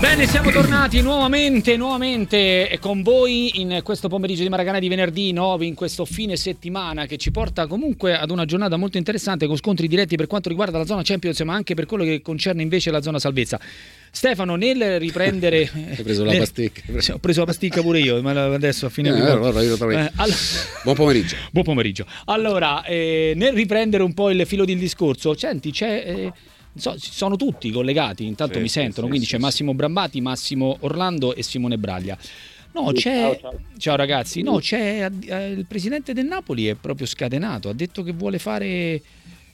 Bene, 0.00 0.26
siamo 0.26 0.50
tornati 0.50 1.02
nuovamente, 1.02 1.76
nuovamente 1.76 2.78
con 2.80 3.02
voi 3.02 3.60
in 3.60 3.80
questo 3.84 4.08
pomeriggio 4.08 4.42
di 4.42 4.48
Maracanã 4.48 4.78
di 4.78 4.88
venerdì 4.88 5.30
9, 5.30 5.66
in 5.66 5.74
questo 5.74 6.06
fine 6.06 6.36
settimana 6.36 7.04
che 7.04 7.18
ci 7.18 7.30
porta 7.30 7.66
comunque 7.66 8.16
ad 8.16 8.30
una 8.30 8.46
giornata 8.46 8.78
molto 8.78 8.96
interessante 8.96 9.46
con 9.46 9.56
scontri 9.56 9.88
diretti 9.88 10.16
per 10.16 10.26
quanto 10.26 10.48
riguarda 10.48 10.78
la 10.78 10.86
zona 10.86 11.02
Champions, 11.04 11.38
ma 11.40 11.52
anche 11.52 11.74
per 11.74 11.84
quello 11.84 12.04
che 12.04 12.22
concerne 12.22 12.62
invece 12.62 12.90
la 12.90 13.02
zona 13.02 13.18
salvezza. 13.18 13.60
Stefano, 14.10 14.56
nel 14.56 14.98
riprendere. 14.98 15.68
Hai 15.94 16.02
preso 16.02 16.24
la 16.24 16.34
pasticca. 16.34 16.80
Ho 17.12 17.18
preso 17.18 17.40
la 17.40 17.46
pasticca 17.46 17.82
pure 17.82 18.00
io, 18.00 18.22
ma 18.22 18.30
adesso 18.54 18.86
a 18.86 18.88
fine. 18.88 19.10
Eh, 19.10 19.20
allora, 19.20 19.60
io 19.60 19.90
eh, 19.90 20.10
all... 20.16 20.32
Buon 20.82 20.96
pomeriggio. 20.96 21.36
Buon 21.52 21.64
pomeriggio. 21.66 22.06
Allora, 22.24 22.84
eh, 22.86 23.34
nel 23.36 23.52
riprendere 23.52 24.02
un 24.02 24.14
po' 24.14 24.30
il 24.30 24.46
filo 24.46 24.64
del 24.64 24.78
discorso, 24.78 25.36
senti, 25.36 25.70
c'è. 25.70 26.04
Eh, 26.06 26.32
So, 26.74 26.94
sono 26.98 27.36
tutti 27.36 27.70
collegati, 27.70 28.26
intanto 28.26 28.54
sì, 28.54 28.60
mi 28.60 28.68
sentono, 28.68 29.06
sì, 29.06 29.08
quindi 29.08 29.26
sì, 29.26 29.32
c'è 29.32 29.38
Massimo 29.38 29.74
Brambati, 29.74 30.20
Massimo 30.20 30.76
Orlando 30.80 31.34
e 31.34 31.42
Simone 31.42 31.78
Braglia. 31.78 32.16
No, 32.72 32.92
c'è. 32.92 33.20
Ciao, 33.20 33.38
ciao. 33.40 33.60
ciao 33.76 33.96
ragazzi, 33.96 34.42
no, 34.42 34.58
c'è 34.58 35.10
eh, 35.26 35.50
il 35.50 35.66
presidente 35.66 36.12
del 36.12 36.26
Napoli 36.26 36.66
è 36.66 36.74
proprio 36.74 37.06
scatenato, 37.06 37.68
ha 37.68 37.72
detto 37.72 38.02
che 38.02 38.12
vuole 38.12 38.38
fare 38.38 39.02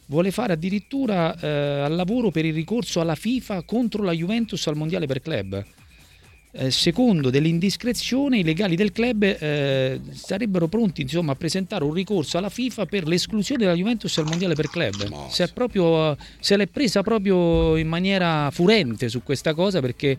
vuole 0.07 0.30
fare 0.30 0.52
addirittura 0.52 1.37
eh, 1.38 1.80
al 1.80 1.95
lavoro 1.95 2.30
per 2.30 2.45
il 2.45 2.55
ricorso 2.55 3.01
alla 3.01 3.15
FIFA 3.15 3.62
contro 3.62 4.02
la 4.02 4.12
Juventus 4.12 4.66
al 4.66 4.77
Mondiale 4.77 5.07
per 5.07 5.21
club. 5.21 5.65
Eh, 6.59 6.70
secondo 6.70 7.28
delle 7.28 7.48
indiscrezioni, 7.48 8.38
i 8.38 8.42
legali 8.42 8.77
del 8.77 8.91
club 8.91 9.23
eh, 9.24 10.01
sarebbero 10.10 10.69
pronti 10.69 11.02
insomma, 11.02 11.32
a 11.32 11.34
presentare 11.34 11.84
un 11.84 11.92
ricorso 11.92 12.38
alla 12.38 12.48
FIFA 12.48 12.87
per 12.87 13.06
l'esclusione 13.06 13.62
della 13.62 13.77
Juventus 13.77 14.16
al 14.16 14.24
Mondiale 14.24 14.55
per 14.55 14.70
club. 14.70 15.06
No. 15.06 15.29
Se, 15.30 15.48
proprio, 15.48 16.16
se, 16.41 16.56
l'è 16.56 16.66
presa 16.66 17.02
proprio 17.02 17.77
in 17.77 17.87
maniera 17.88 18.51
furente 18.51 19.10
su 19.10 19.23
questa 19.23 19.52
cosa 19.52 19.80
perché 19.80 20.16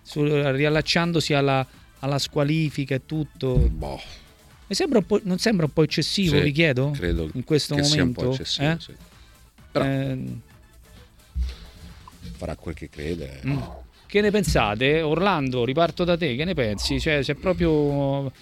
su, 0.00 0.22
riallacciandosi 0.22 1.34
alla, 1.34 1.66
alla, 1.98 2.18
squalifica 2.20 2.94
e 2.94 3.04
tutto. 3.04 3.56
Boh. 3.56 4.00
Sembra 4.68 5.02
non 5.24 5.38
sembra 5.38 5.66
un 5.66 5.72
po' 5.72 5.82
eccessivo, 5.82 6.36
sì, 6.36 6.42
vi 6.42 6.52
chiedo? 6.52 6.92
Credo 6.92 7.28
in 7.32 7.42
questo 7.42 7.74
che 7.74 7.82
momento. 7.82 7.96
Sia 7.96 8.04
un 8.04 8.12
po' 8.12 8.32
eccessivo, 8.32 8.70
eh? 8.70 8.76
sì. 8.78 8.92
Però, 9.72 9.84
eh, 9.84 10.18
farà 12.36 12.54
quel 12.54 12.74
che 12.76 12.88
crede. 12.88 13.40
Mm. 13.44 13.58
Che 14.10 14.20
ne 14.20 14.32
pensate? 14.32 15.02
Orlando, 15.02 15.64
riparto 15.64 16.02
da 16.02 16.16
te, 16.16 16.34
che 16.34 16.44
ne 16.44 16.52
pensi? 16.52 16.98
Cioè, 16.98 17.22
se 17.22 17.36
proprio 17.36 18.32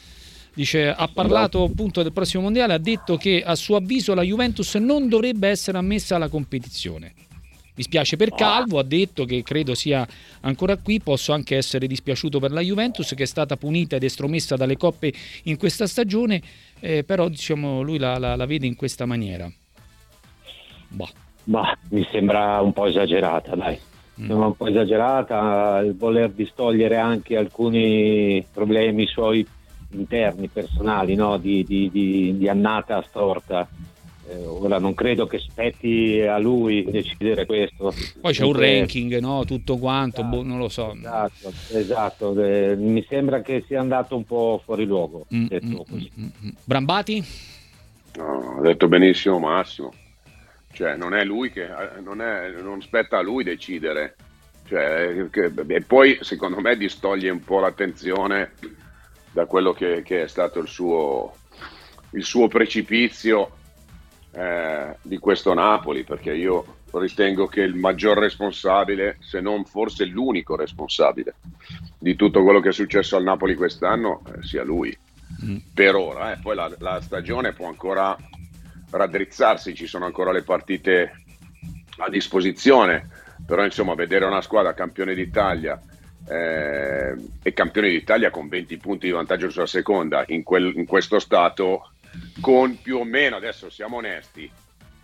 dice, 0.55 0.89
ha 0.89 1.07
parlato 1.09 1.63
appunto 1.63 2.03
del 2.03 2.15
prossimo 2.15 2.45
mondiale, 2.45 2.73
ha 2.73 2.79
detto 2.79 3.19
che 3.19 3.43
a 3.45 3.55
suo 3.55 3.77
avviso 3.77 4.15
la 4.15 4.23
Juventus 4.23 4.77
non 4.77 5.11
dovrebbe 5.11 5.47
essere 5.49 5.77
ammessa 5.77 6.17
alla 6.17 6.29
competizione. 6.29 7.13
Mi 7.75 7.83
spiace 7.83 8.17
per 8.17 8.31
Calvo, 8.31 8.79
ha 8.79 8.83
detto 8.83 9.27
che 9.27 9.43
credo 9.43 9.75
sia 9.75 10.09
ancora 10.41 10.79
qui, 10.79 11.01
posso 11.01 11.35
anche 11.35 11.59
essere 11.59 11.87
dispiaciuto 11.87 12.39
per 12.39 12.51
la 12.51 12.63
Juventus 12.63 13.13
che 13.15 13.25
è 13.25 13.27
stata 13.27 13.59
punita 13.59 13.97
ed 13.97 14.05
estromessa 14.05 14.57
dalle 14.57 14.79
coppe 14.79 15.13
in 15.43 15.59
questa 15.59 15.87
stagione, 15.87 16.41
eh, 16.81 17.05
però 17.05 17.29
diciamo, 17.29 17.83
lui 17.83 17.99
la, 17.99 18.17
la, 18.17 18.37
la, 18.37 18.47
vede 18.47 18.67
in 18.67 18.75
questa 18.75 19.05
maniera. 19.05 19.53
Bah. 20.89 21.11
bah, 21.45 21.77
mi 21.91 22.09
sembra 22.11 22.59
un 22.63 22.73
po' 22.73 22.87
esagerata, 22.87 23.55
dai 23.55 23.79
mm. 24.21 24.31
un 24.31 24.57
po' 24.57 24.67
esagerata, 24.67 25.81
il 25.85 25.97
voler 25.97 26.31
distogliere 26.31 26.97
anche 26.97 27.37
alcuni 27.37 28.45
problemi 28.53 29.07
suoi 29.07 29.47
interni, 29.91 30.49
personali, 30.49 31.15
no? 31.15 31.39
di, 31.39 31.65
di, 31.65 31.91
di, 31.91 32.37
di, 32.37 32.49
annata 32.49 33.03
storta. 33.03 33.67
Eh, 34.31 34.45
ora 34.45 34.79
non 34.79 34.93
credo 34.93 35.27
che 35.27 35.39
spetti 35.39 36.21
a 36.21 36.37
lui 36.39 36.85
decidere 36.85 37.47
questo. 37.47 37.95
Poi 38.21 38.33
c'è 38.33 38.45
un 38.45 38.53
ranking, 38.53 39.19
no? 39.19 39.45
tutto 39.45 39.79
quanto, 39.79 40.21
esatto, 40.21 40.37
boh, 40.37 40.43
non 40.43 40.59
lo 40.59 40.69
so. 40.69 40.93
Esatto, 40.93 41.53
esatto. 41.73 42.43
Eh, 42.43 42.77
mi 42.77 43.05
sembra 43.09 43.41
che 43.41 43.65
sia 43.67 43.81
andato 43.81 44.17
un 44.17 44.25
po' 44.25 44.61
fuori 44.63 44.85
luogo. 44.85 45.27
Mm, 45.35 45.47
mm, 45.53 45.75
mm, 45.93 46.05
mm, 46.21 46.49
Brambati? 46.65 47.25
No, 48.17 48.57
ha 48.59 48.61
detto 48.61 48.89
benissimo 48.89 49.39
Massimo 49.39 49.93
cioè 50.79 50.95
non 50.95 51.13
è 51.13 51.25
lui 51.25 51.51
che 51.51 51.69
non, 52.05 52.23
è, 52.23 52.53
non 52.63 52.81
spetta 52.81 53.19
a 53.19 53.21
lui 53.21 53.43
decidere. 53.43 54.15
Cioè, 54.65 55.29
che, 55.29 55.51
e 55.67 55.81
poi 55.81 56.19
secondo 56.21 56.61
me 56.61 56.77
distoglie 56.77 57.31
un 57.31 57.43
po' 57.43 57.59
l'attenzione 57.59 58.53
da 59.33 59.47
quello 59.47 59.73
che, 59.73 60.03
che 60.05 60.23
è 60.23 60.29
stato 60.29 60.61
il 60.61 60.69
suo, 60.69 61.35
il 62.11 62.23
suo 62.23 62.47
precipizio 62.47 63.57
eh, 64.31 64.95
di 65.03 65.19
questo 65.19 65.53
Napoli, 65.53 66.05
perché 66.05 66.33
io 66.33 66.77
ritengo 66.93 67.49
che 67.49 67.63
il 67.63 67.75
maggior 67.75 68.17
responsabile, 68.17 69.17
se 69.19 69.41
non 69.41 69.65
forse 69.65 70.05
l'unico 70.05 70.55
responsabile 70.55 71.35
di 71.99 72.15
tutto 72.15 72.45
quello 72.45 72.61
che 72.61 72.69
è 72.69 72.73
successo 72.73 73.17
al 73.17 73.25
Napoli 73.25 73.57
quest'anno, 73.57 74.23
eh, 74.27 74.45
sia 74.45 74.63
lui. 74.63 74.97
Mm. 75.45 75.57
Per 75.75 75.97
ora, 75.97 76.35
eh. 76.35 76.39
poi 76.41 76.55
la, 76.55 76.71
la 76.79 77.01
stagione 77.01 77.53
può 77.53 77.67
ancora 77.67 78.17
raddrizzarsi, 78.91 79.75
ci 79.75 79.87
sono 79.87 80.05
ancora 80.05 80.33
le 80.33 80.43
partite 80.43 81.25
a 81.99 82.09
disposizione, 82.09 83.09
però 83.47 83.65
insomma 83.65 83.95
vedere 83.95 84.25
una 84.25 84.41
squadra 84.41 84.75
campione 84.75 85.15
d'Italia 85.15 85.81
eh, 86.29 87.15
e 87.43 87.53
campione 87.53 87.89
d'Italia 87.89 88.31
con 88.31 88.49
20 88.49 88.77
punti 88.77 89.07
di 89.07 89.13
vantaggio 89.13 89.51
sulla 89.51 89.67
seconda 89.67 90.25
in, 90.29 90.43
quel, 90.43 90.73
in 90.77 90.87
questo 90.87 91.19
stato 91.19 91.93
con 92.41 92.81
più 92.81 92.99
o 92.99 93.05
meno, 93.05 93.37
adesso 93.37 93.71
siamo 93.71 93.97
onesti, 93.97 94.51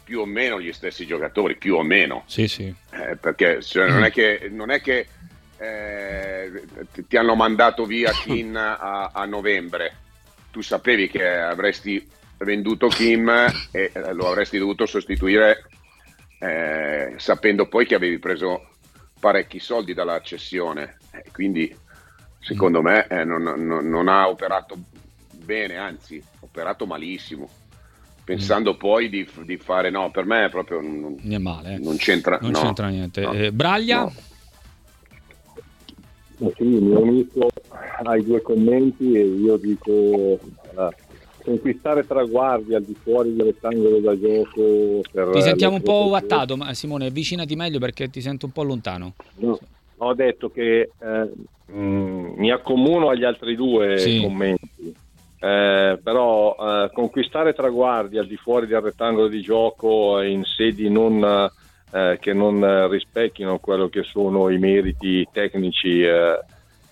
più 0.05 0.21
o 0.21 0.27
meno 0.27 0.61
gli 0.61 0.73
stessi 0.73 1.06
giocatori, 1.06 1.56
più 1.56 1.77
o 1.77 1.83
meno. 1.83 2.25
Sì, 2.27 2.47
sì. 2.47 2.73
Eh, 2.91 3.17
perché 3.17 3.62
cioè, 3.62 3.89
non 3.89 4.05
è 4.05 4.11
che, 4.11 4.49
non 4.50 4.71
è 4.71 4.81
che 4.81 5.06
eh, 5.59 6.65
ti 7.09 7.17
hanno 7.17 7.34
mandato 7.34 7.87
via 7.87 8.12
Kin 8.23 8.56
a, 8.56 9.11
a 9.12 9.25
novembre, 9.25 9.97
tu 10.50 10.61
sapevi 10.61 11.09
che 11.09 11.27
avresti 11.27 12.06
venduto 12.44 12.88
Kim 12.88 13.28
e 13.28 13.91
eh, 13.93 14.12
lo 14.12 14.28
avresti 14.28 14.59
dovuto 14.59 14.87
sostituire 14.87 15.66
eh, 16.38 17.15
sapendo 17.16 17.66
poi 17.69 17.87
che 17.87 17.94
avevi 17.94 18.19
preso 18.19 18.69
parecchi 19.19 19.59
soldi 19.59 19.94
dalla 19.94 20.21
cessione. 20.21 20.99
Eh, 21.12 21.25
quindi 21.32 21.75
secondo 22.41 22.81
mm. 22.81 22.84
me 22.84 23.06
eh, 23.09 23.25
non, 23.25 23.43
non, 23.43 23.88
non, 23.88 24.09
ha 24.09 24.28
operato 24.28 24.77
bene, 25.31 25.77
anzi 25.77 26.22
ha 26.22 26.38
operato 26.41 26.87
malissimo. 26.87 27.49
Pensando 28.22 28.75
mm. 28.75 28.78
poi 28.78 29.09
di, 29.09 29.28
di, 29.44 29.56
fare, 29.56 29.91
no, 29.91 30.11
per 30.11 30.26
me 30.26 30.47
è 30.47 30.50
proprio 30.50 30.81
non, 30.81 31.19
è 31.26 31.38
male, 31.38 31.75
eh. 31.75 31.78
non 31.78 31.97
c'entra, 31.97 32.38
non 32.41 32.50
no, 32.50 32.61
c'entra 32.61 32.88
niente. 32.88 33.21
No. 33.22 33.32
Eh, 33.32 33.53
Braglia? 33.53 34.03
No. 34.03 34.12
Sì, 36.56 36.65
mi 36.65 36.94
unisco 36.94 37.49
ai 38.03 38.25
due 38.25 38.43
commenti 38.43 39.15
e 39.15 39.25
io 39.25 39.56
dico 39.56 40.38
conquistare 41.44 42.06
traguardi 42.06 42.75
al 42.75 42.82
di 42.82 42.97
fuori 43.00 43.34
del 43.34 43.47
rettangolo 43.47 43.99
da 43.99 44.19
gioco. 44.19 45.03
ti 45.32 45.43
sentiamo 45.43 45.77
un 45.77 45.82
po' 45.82 46.06
wattato, 46.09 46.56
ma 46.56 46.72
Simone, 46.72 47.06
avvicinati 47.06 47.55
meglio 47.55 47.78
perché 47.78 48.09
ti 48.09 48.22
sento 48.22 48.47
un 48.47 48.53
po' 48.53 48.62
lontano. 48.62 49.12
No, 49.37 49.59
ho 49.99 50.15
detto 50.15 50.50
che 50.50 50.91
eh, 50.99 51.31
mh, 51.66 51.78
mm, 51.78 52.32
mi 52.37 52.50
accomuno 52.50 53.10
agli 53.10 53.25
altri 53.25 53.55
due 53.55 53.99
sì. 53.99 54.21
commenti. 54.22 54.94
Eh, 55.38 55.99
però 56.03 56.56
eh, 56.59 56.91
conquistare 56.94 57.53
traguardi 57.53 58.16
al 58.16 58.26
di 58.26 58.37
fuori 58.37 58.66
del 58.66 58.81
rettangolo 58.81 59.28
di 59.28 59.43
gioco 59.43 60.22
in 60.22 60.43
sedi 60.44 60.88
non, 60.88 61.50
eh, 61.93 62.16
che 62.19 62.32
non 62.32 62.88
rispecchino 62.88 63.59
quello 63.59 63.88
che 63.88 64.05
sono 64.05 64.49
i 64.49 64.56
meriti 64.56 65.28
tecnici 65.31 66.00
eh, 66.00 66.38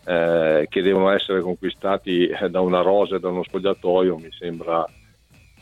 eh, 0.04 0.66
che 0.68 0.82
devono 0.82 1.10
essere 1.10 1.40
conquistati 1.40 2.26
eh, 2.26 2.50
da 2.50 2.60
una 2.60 2.80
rosa 2.80 3.16
e 3.16 3.20
da 3.20 3.28
uno 3.28 3.42
spogliatoio 3.42 4.16
mi 4.16 4.30
sembra, 4.32 4.84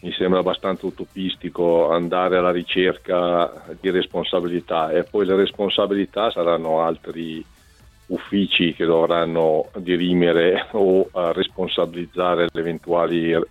mi 0.01 0.13
sembra 0.13 0.41
abbastanza 0.41 0.87
utopistico 0.87 1.91
andare 1.91 2.39
alla 2.39 2.53
ricerca 2.53 3.53
di 3.81 3.91
responsabilità 3.91 4.91
e 4.91 5.05
poi 5.05 5.27
le 5.27 5.37
responsabilità 5.37 6.31
saranno 6.31 6.81
altri 6.81 7.45
uffici 8.07 8.75
che 8.75 8.85
dovranno 8.85 9.71
dirimere 9.77 10.67
o 10.73 11.01
uh, 11.01 11.09
responsabilizzare 11.33 12.49
le 12.51 12.61
eventuali 12.61 13.33
uh, 13.33 13.45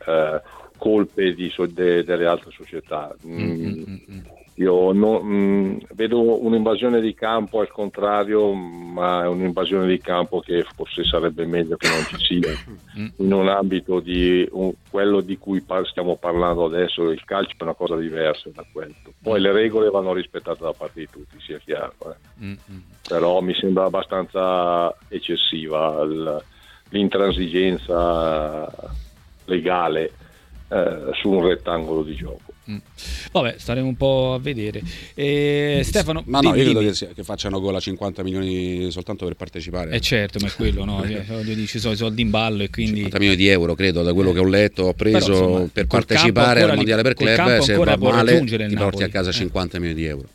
colpe 0.78 1.34
di, 1.34 1.54
de, 1.70 2.04
delle 2.04 2.26
altre 2.26 2.52
società. 2.52 3.16
Mm, 3.26 3.38
mm-hmm. 3.38 4.20
Io 4.60 4.92
no, 4.92 5.22
mh, 5.22 5.34
mm, 5.34 5.78
vedo 5.94 6.44
un'invasione 6.44 7.00
di 7.00 7.14
campo 7.14 7.62
al 7.62 7.72
contrario, 7.72 8.52
ma 8.54 9.24
è 9.24 9.28
un'invasione 9.28 9.88
di 9.88 10.00
campo 10.00 10.42
che 10.42 10.66
forse 10.76 11.06
sarebbe 11.06 11.46
meglio 11.46 11.78
che 11.78 11.88
non 11.88 12.06
ci 12.06 12.18
sia 12.18 12.52
in 13.18 13.32
un 13.32 13.48
ambito 13.48 14.02
di 14.02 14.46
un, 14.52 14.74
quello 14.90 15.22
di 15.22 15.38
cui 15.38 15.62
par- 15.62 15.88
stiamo 15.88 16.18
parlando 16.18 16.66
adesso. 16.66 17.10
Il 17.10 17.24
calcio 17.24 17.56
è 17.58 17.64
una 17.64 17.74
cosa 17.74 17.96
diversa 17.96 18.50
da 18.54 18.66
questo. 18.70 19.14
Poi 19.22 19.40
le 19.40 19.54
regole 19.54 19.90
vanno 19.90 20.12
rispettate 20.12 20.62
da 20.62 20.74
parte 20.74 21.00
di 21.00 21.08
tutti, 21.10 21.40
sia 21.40 21.58
chiaro. 21.60 21.94
Eh. 22.00 22.44
Mm-hmm. 22.44 22.80
Però 23.08 23.40
mi 23.40 23.54
sembra 23.54 23.86
abbastanza 23.86 24.94
eccessiva 25.08 26.04
l'intransigenza 26.90 28.70
legale 29.46 30.12
eh, 30.70 31.12
su 31.20 31.30
un 31.30 31.48
rettangolo 31.48 32.04
di 32.04 32.16
gioco. 32.16 32.54
Mm. 32.70 32.78
Vabbè, 33.32 33.56
staremo 33.58 33.88
un 33.88 33.96
po' 33.96 34.34
a 34.36 34.40
vedere. 34.40 34.82
E 35.16 35.82
Stefano, 35.84 36.22
ma 36.28 36.40
no, 36.40 36.54
io 36.54 36.64
credo 36.64 36.80
che, 36.80 37.14
che, 37.16 37.24
facciano 37.24 37.60
gol 37.60 37.76
a 37.76 37.80
50 37.80 38.22
milioni 38.22 38.92
soltanto 38.92 39.26
per 39.26 39.36
partecipare. 39.36 39.92
Eh 39.92 40.00
certo, 40.00 40.38
ma 40.40 40.48
è 40.48 40.52
quello, 40.52 40.86
no? 40.86 41.04
Cioè, 41.10 41.66
ci 41.66 41.80
sono 41.80 41.94
i 41.94 41.98
soldi 41.98 42.22
in 42.22 42.30
ballo 42.30 42.62
e 42.62 42.70
quindi 42.70 42.98
50 42.98 43.18
milioni 43.18 43.38
di 43.38 43.48
euro, 43.48 43.74
credo, 43.74 44.04
da 44.04 44.14
quello 44.14 44.32
che 44.32 44.40
ho 44.40 44.46
letto, 44.46 44.84
ho 44.84 44.94
preso 44.94 45.32
Però, 45.32 45.48
insomma, 45.48 45.70
per 45.74 45.88
partecipare 45.88 46.62
al 46.62 46.76
mondiale 46.76 47.02
per 47.02 47.14
club, 47.16 47.58
se 47.60 47.76
va 47.76 47.98
male 47.98 48.44
ti 48.44 48.76
porti 48.76 49.04
a 49.04 49.10
casa 49.10 49.32
50 49.32 49.78
eh. 49.78 49.80
milioni 49.80 50.00
di 50.00 50.08
euro 50.08 50.28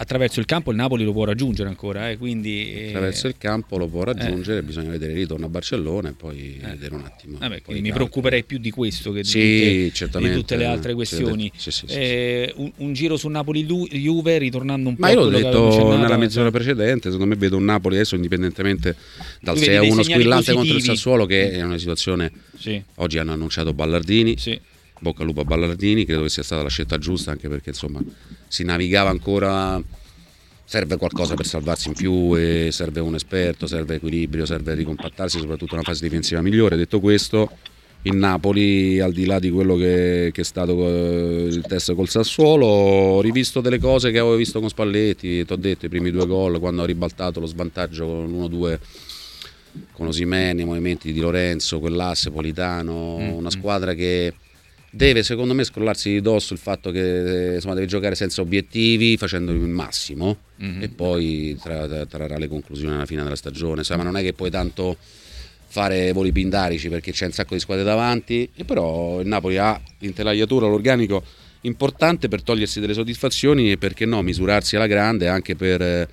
attraverso 0.00 0.38
il 0.40 0.46
campo 0.46 0.70
il 0.70 0.76
Napoli 0.76 1.04
lo 1.04 1.12
può 1.12 1.24
raggiungere 1.24 1.68
ancora. 1.68 2.10
Eh, 2.10 2.18
quindi, 2.18 2.72
eh... 2.72 2.86
Attraverso 2.88 3.26
il 3.26 3.34
campo 3.36 3.76
lo 3.78 3.88
può 3.88 4.04
raggiungere, 4.04 4.60
eh. 4.60 4.62
bisogna 4.62 4.90
vedere 4.90 5.12
il 5.12 5.18
ritorno 5.18 5.46
a 5.46 5.48
Barcellona 5.48 6.10
e 6.10 6.12
poi 6.12 6.60
eh. 6.62 6.68
vedere 6.68 6.94
un 6.94 7.04
attimo. 7.04 7.38
Vabbè, 7.38 7.62
poi 7.62 7.80
mi 7.80 7.92
preoccuperei 7.92 8.44
più 8.44 8.58
di 8.58 8.70
questo 8.70 9.12
che 9.12 9.22
di, 9.22 9.28
sì, 9.28 9.92
tutte, 9.94 10.18
di 10.18 10.32
tutte, 10.32 10.56
le 10.56 10.66
altre 10.66 10.94
questioni. 10.94 11.50
Sì, 11.56 11.70
sì, 11.70 11.86
eh, 11.86 12.52
un, 12.56 12.70
un, 12.76 12.92
giro 12.92 13.16
su 13.16 13.28
Napoli-Juve, 13.28 14.38
ritornando 14.38 14.88
un 14.88 14.94
po' 14.94 15.02
Ma 15.02 15.10
io 15.10 15.24
l'ho 15.24 15.30
detto 15.30 15.96
nella 15.96 16.16
mezz'ora 16.16 16.50
precedente, 16.50 17.10
secondo 17.10 17.26
me 17.26 17.36
vedo 17.36 17.56
un 17.56 17.64
Napoli 17.64 17.96
adesso 17.96 18.14
indipendentemente 18.14 18.96
dal 19.40 19.58
6 19.58 19.76
a 19.76 19.82
1 19.82 20.02
squillante 20.02 20.52
contro 20.52 20.76
il 20.76 20.82
Sassuolo 20.82 21.26
che 21.26 21.50
è 21.50 21.62
una 21.62 21.78
situazione... 21.78 22.30
Oggi 22.96 23.18
hanno 23.18 23.32
annunciato 23.32 23.72
Ballardini. 23.72 24.36
Sì 24.36 24.58
bocca 25.00 25.20
al 25.20 25.26
lupo 25.26 25.40
a 25.40 25.44
Ballardini, 25.44 26.04
credo 26.04 26.22
che 26.22 26.28
sia 26.28 26.42
stata 26.42 26.62
la 26.62 26.68
scelta 26.68 26.98
giusta 26.98 27.30
anche 27.30 27.48
perché 27.48 27.70
insomma 27.70 28.00
si 28.46 28.64
navigava 28.64 29.10
ancora 29.10 29.82
serve 30.64 30.98
qualcosa 30.98 31.34
per 31.34 31.46
salvarsi 31.46 31.88
in 31.88 31.94
più 31.94 32.36
e 32.36 32.68
serve 32.72 33.00
un 33.00 33.14
esperto, 33.14 33.66
serve 33.66 33.94
equilibrio, 33.94 34.44
serve 34.44 34.74
ricompattarsi, 34.74 35.38
soprattutto 35.38 35.72
una 35.72 35.82
fase 35.82 36.04
difensiva 36.04 36.42
migliore. 36.42 36.76
Detto 36.76 37.00
questo, 37.00 37.50
il 38.02 38.14
Napoli, 38.14 39.00
al 39.00 39.12
di 39.12 39.24
là 39.24 39.38
di 39.38 39.50
quello 39.50 39.76
che, 39.76 40.28
che 40.30 40.42
è 40.42 40.44
stato 40.44 40.86
eh, 40.86 41.46
il 41.46 41.64
test 41.66 41.94
col 41.94 42.10
Sassuolo, 42.10 42.66
ho 42.66 43.20
rivisto 43.22 43.62
delle 43.62 43.78
cose 43.78 44.10
che 44.10 44.18
avevo 44.18 44.36
visto 44.36 44.60
con 44.60 44.68
Spalletti, 44.68 45.42
ti 45.42 45.52
ho 45.52 45.56
detto 45.56 45.86
i 45.86 45.88
primi 45.88 46.10
due 46.10 46.26
gol, 46.26 46.60
quando 46.60 46.82
ho 46.82 46.84
ribaltato 46.84 47.40
lo 47.40 47.46
svantaggio 47.46 48.04
con 48.04 48.30
1-2 48.30 48.78
con 49.92 50.06
Osimeni, 50.06 50.62
i 50.62 50.64
movimenti 50.66 51.12
di 51.12 51.20
Lorenzo, 51.20 51.78
quell'asse 51.80 52.30
Politano, 52.30 53.16
mm-hmm. 53.18 53.32
una 53.32 53.50
squadra 53.50 53.94
che 53.94 54.34
deve 54.98 55.22
secondo 55.22 55.54
me 55.54 55.62
scrollarsi 55.62 56.10
di 56.10 56.20
dosso 56.20 56.52
il 56.52 56.58
fatto 56.58 56.90
che 56.90 57.52
insomma, 57.54 57.74
deve 57.74 57.86
giocare 57.86 58.16
senza 58.16 58.40
obiettivi 58.40 59.16
facendo 59.16 59.52
il 59.52 59.58
massimo 59.58 60.38
mm-hmm. 60.60 60.82
e 60.82 60.88
poi 60.88 61.56
tra, 61.62 62.04
trarrà 62.04 62.36
le 62.36 62.48
conclusioni 62.48 62.96
alla 62.96 63.06
fine 63.06 63.22
della 63.22 63.36
stagione. 63.36 63.78
Insomma 63.78 64.02
non 64.02 64.16
è 64.16 64.22
che 64.22 64.32
puoi 64.32 64.50
tanto 64.50 64.96
fare 65.68 66.10
voli 66.12 66.32
pindarici 66.32 66.88
perché 66.88 67.12
c'è 67.12 67.26
un 67.26 67.32
sacco 67.32 67.54
di 67.54 67.60
squadre 67.60 67.84
davanti 67.84 68.50
e 68.56 68.64
però 68.64 69.20
il 69.20 69.28
Napoli 69.28 69.56
ha 69.56 69.80
l'intelaiatura, 69.98 70.66
l'organico 70.66 71.22
importante 71.60 72.26
per 72.26 72.42
togliersi 72.42 72.80
delle 72.80 72.94
soddisfazioni 72.94 73.70
e 73.70 73.78
perché 73.78 74.04
no 74.04 74.20
misurarsi 74.22 74.74
alla 74.74 74.86
grande 74.88 75.28
anche 75.28 75.54
per 75.54 76.08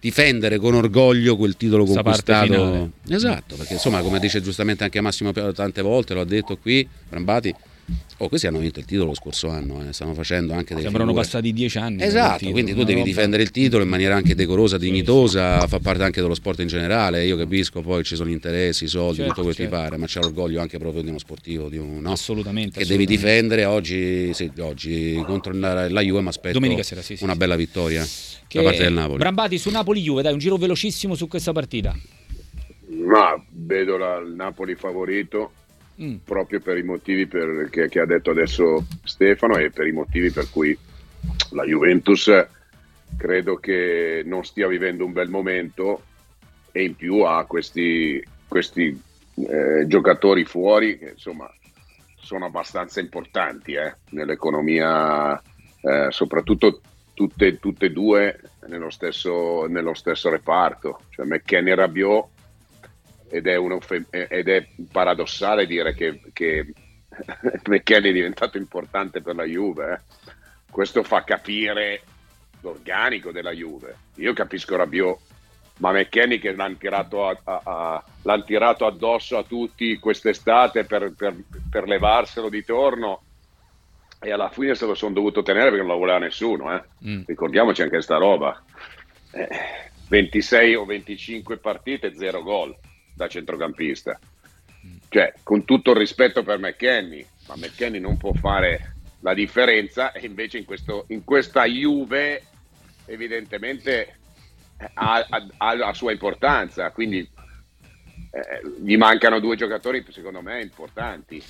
difendere 0.00 0.56
con 0.58 0.74
orgoglio 0.74 1.36
quel 1.36 1.56
titolo 1.56 1.84
conquistato. 1.84 2.90
esatto 3.08 3.56
perché 3.56 3.74
insomma 3.74 4.00
come 4.00 4.18
dice 4.18 4.40
giustamente 4.40 4.84
anche 4.84 5.00
Massimo 5.00 5.32
tante 5.32 5.80
volte 5.80 6.14
l'ho 6.14 6.24
detto 6.24 6.56
qui 6.56 6.86
Brambati 7.08 7.54
Oh, 8.18 8.28
questi 8.28 8.46
hanno 8.46 8.58
vinto 8.58 8.78
il 8.78 8.84
titolo 8.84 9.08
lo 9.08 9.14
scorso 9.14 9.48
anno, 9.48 9.84
eh. 9.86 9.92
stanno 9.92 10.14
facendo 10.14 10.52
anche 10.52 10.74
dei 10.74 10.84
Sembrano 10.84 11.08
figure. 11.08 11.26
passati 11.26 11.52
dieci 11.52 11.78
anni. 11.78 12.02
Esatto, 12.02 12.48
quindi 12.50 12.72
tu 12.72 12.84
devi 12.84 13.00
roba. 13.00 13.04
difendere 13.04 13.42
il 13.42 13.50
titolo 13.50 13.82
in 13.82 13.88
maniera 13.88 14.14
anche 14.14 14.36
decorosa, 14.36 14.78
dignitosa, 14.78 15.56
sì, 15.56 15.60
sì. 15.62 15.68
fa 15.68 15.78
parte 15.80 16.04
anche 16.04 16.20
dello 16.20 16.34
sport 16.34 16.60
in 16.60 16.68
generale. 16.68 17.24
Io 17.24 17.36
capisco 17.36 17.80
poi 17.80 18.04
ci 18.04 18.14
sono 18.14 18.28
gli 18.28 18.32
interessi, 18.32 18.84
i 18.84 18.86
soldi, 18.86 19.16
certo, 19.16 19.30
tutto 19.30 19.42
quel 19.42 19.54
certo. 19.56 19.74
ti 19.74 19.82
pare, 19.82 19.96
ma 19.96 20.06
c'è 20.06 20.20
l'orgoglio 20.20 20.60
anche 20.60 20.78
proprio 20.78 21.02
di 21.02 21.08
uno 21.08 21.18
sportivo, 21.18 21.68
di 21.68 21.78
un, 21.78 22.00
no? 22.00 22.12
assolutamente, 22.12 22.78
che 22.78 22.84
assolutamente. 22.84 22.96
devi 22.96 23.06
difendere 23.06 23.64
oggi, 23.64 24.32
sì, 24.34 24.52
oggi 24.60 25.20
contro 25.26 25.52
la, 25.52 25.90
la 25.90 26.00
Juve, 26.00 26.20
ma 26.20 26.30
aspetto 26.30 26.60
sera, 26.82 27.02
una 27.20 27.34
bella 27.34 27.56
vittoria 27.56 28.06
che... 28.46 28.58
da 28.58 28.62
parte 28.62 28.84
del 28.84 28.92
Napoli. 28.92 29.18
Brambati 29.18 29.58
su 29.58 29.70
Napoli-Juve, 29.70 30.22
dai 30.22 30.32
un 30.32 30.38
giro 30.38 30.56
velocissimo 30.56 31.16
su 31.16 31.26
questa 31.26 31.50
partita. 31.50 31.92
Ma 33.04 33.34
vedo 33.50 33.96
la, 33.96 34.18
il 34.18 34.34
Napoli 34.34 34.76
favorito 34.76 35.52
mm. 36.00 36.16
proprio 36.24 36.60
per 36.60 36.78
i 36.78 36.82
motivi 36.82 37.26
per, 37.26 37.68
che, 37.70 37.88
che, 37.88 38.00
ha 38.00 38.06
detto 38.06 38.30
adesso 38.30 38.86
Stefano 39.04 39.56
e 39.56 39.70
per 39.70 39.86
i 39.86 39.92
motivi 39.92 40.30
per 40.30 40.48
cui 40.50 40.76
la 41.50 41.64
Juventus 41.64 42.30
credo 43.16 43.56
che 43.56 44.22
non 44.24 44.44
stia 44.44 44.68
vivendo 44.68 45.04
un 45.04 45.12
bel 45.12 45.28
momento 45.28 46.02
e 46.72 46.84
in 46.84 46.96
più 46.96 47.20
ha 47.20 47.44
questi, 47.44 48.22
questi 48.48 48.98
eh, 49.34 49.86
giocatori 49.86 50.44
fuori 50.44 50.98
che 50.98 51.10
insomma 51.10 51.50
sono 52.16 52.46
abbastanza 52.46 53.00
importanti 53.00 53.74
eh, 53.74 53.96
nell'economia, 54.10 55.40
eh, 55.80 56.06
soprattutto 56.10 56.80
tutte, 57.14 57.58
tutte 57.58 57.86
e 57.86 57.90
due 57.90 58.40
nello 58.68 58.90
stesso, 58.90 59.66
nello 59.66 59.92
stesso 59.94 60.30
reparto, 60.30 61.00
cioè 61.10 61.26
McKenny 61.26 61.70
e 61.70 61.74
Rabiot 61.74 62.28
ed 63.32 63.46
è, 63.46 63.58
ed 64.28 64.48
è 64.48 64.68
paradossale 64.92 65.64
dire 65.64 65.94
che, 65.94 66.20
che 66.34 66.66
McKenny 67.64 68.10
è 68.10 68.12
diventato 68.12 68.58
importante 68.58 69.22
per 69.22 69.34
la 69.34 69.44
Juve. 69.44 69.92
Eh. 69.92 70.30
Questo 70.70 71.02
fa 71.02 71.24
capire 71.24 72.02
l'organico 72.60 73.32
della 73.32 73.52
Juve. 73.52 73.96
Io 74.16 74.34
capisco 74.34 74.76
Rabiot, 74.76 75.18
ma 75.78 75.92
McKenny 75.92 76.38
che 76.38 76.52
l'hanno 76.52 76.76
tirato, 76.76 77.26
a, 77.26 77.40
a, 77.42 77.60
a, 77.64 78.04
l'han 78.20 78.44
tirato 78.44 78.84
addosso 78.84 79.38
a 79.38 79.44
tutti 79.44 79.98
quest'estate 79.98 80.84
per, 80.84 81.14
per, 81.16 81.34
per, 81.70 81.88
levarselo 81.88 82.50
di 82.50 82.62
torno 82.62 83.22
e 84.20 84.30
alla 84.30 84.50
fine 84.50 84.74
se 84.74 84.84
lo 84.84 84.94
sono 84.94 85.14
dovuto 85.14 85.42
tenere 85.42 85.70
perché 85.70 85.84
non 85.84 85.92
lo 85.92 85.98
voleva 85.98 86.18
nessuno. 86.18 86.74
Eh. 86.74 86.82
Mm. 87.08 87.22
Ricordiamoci 87.24 87.80
anche 87.80 87.94
questa 87.94 88.18
roba. 88.18 88.62
Eh, 89.30 89.48
26 90.10 90.74
o 90.74 90.84
25 90.84 91.56
partite, 91.56 92.14
zero 92.14 92.42
gol 92.42 92.76
da 93.22 93.28
centrocampista. 93.28 94.18
Cioè, 95.08 95.34
con 95.42 95.64
tutto 95.64 95.92
il 95.92 95.98
rispetto 95.98 96.42
per 96.42 96.58
McKenny, 96.58 97.24
ma 97.46 97.56
McKenny 97.56 98.00
non 98.00 98.16
può 98.16 98.32
fare 98.32 98.94
la 99.20 99.34
differenza 99.34 100.12
e 100.12 100.26
invece 100.26 100.58
in, 100.58 100.64
questo, 100.64 101.04
in 101.08 101.22
questa 101.22 101.64
Juve 101.64 102.42
evidentemente 103.06 104.16
ha, 104.94 105.26
ha, 105.28 105.46
ha, 105.56 105.74
la 105.74 105.92
sua 105.92 106.10
importanza, 106.10 106.90
quindi 106.90 107.18
eh, 107.18 108.80
gli 108.80 108.96
mancano 108.96 109.38
due 109.38 109.54
giocatori 109.54 110.04
secondo 110.10 110.42
me 110.42 110.60
importanti 110.60 111.40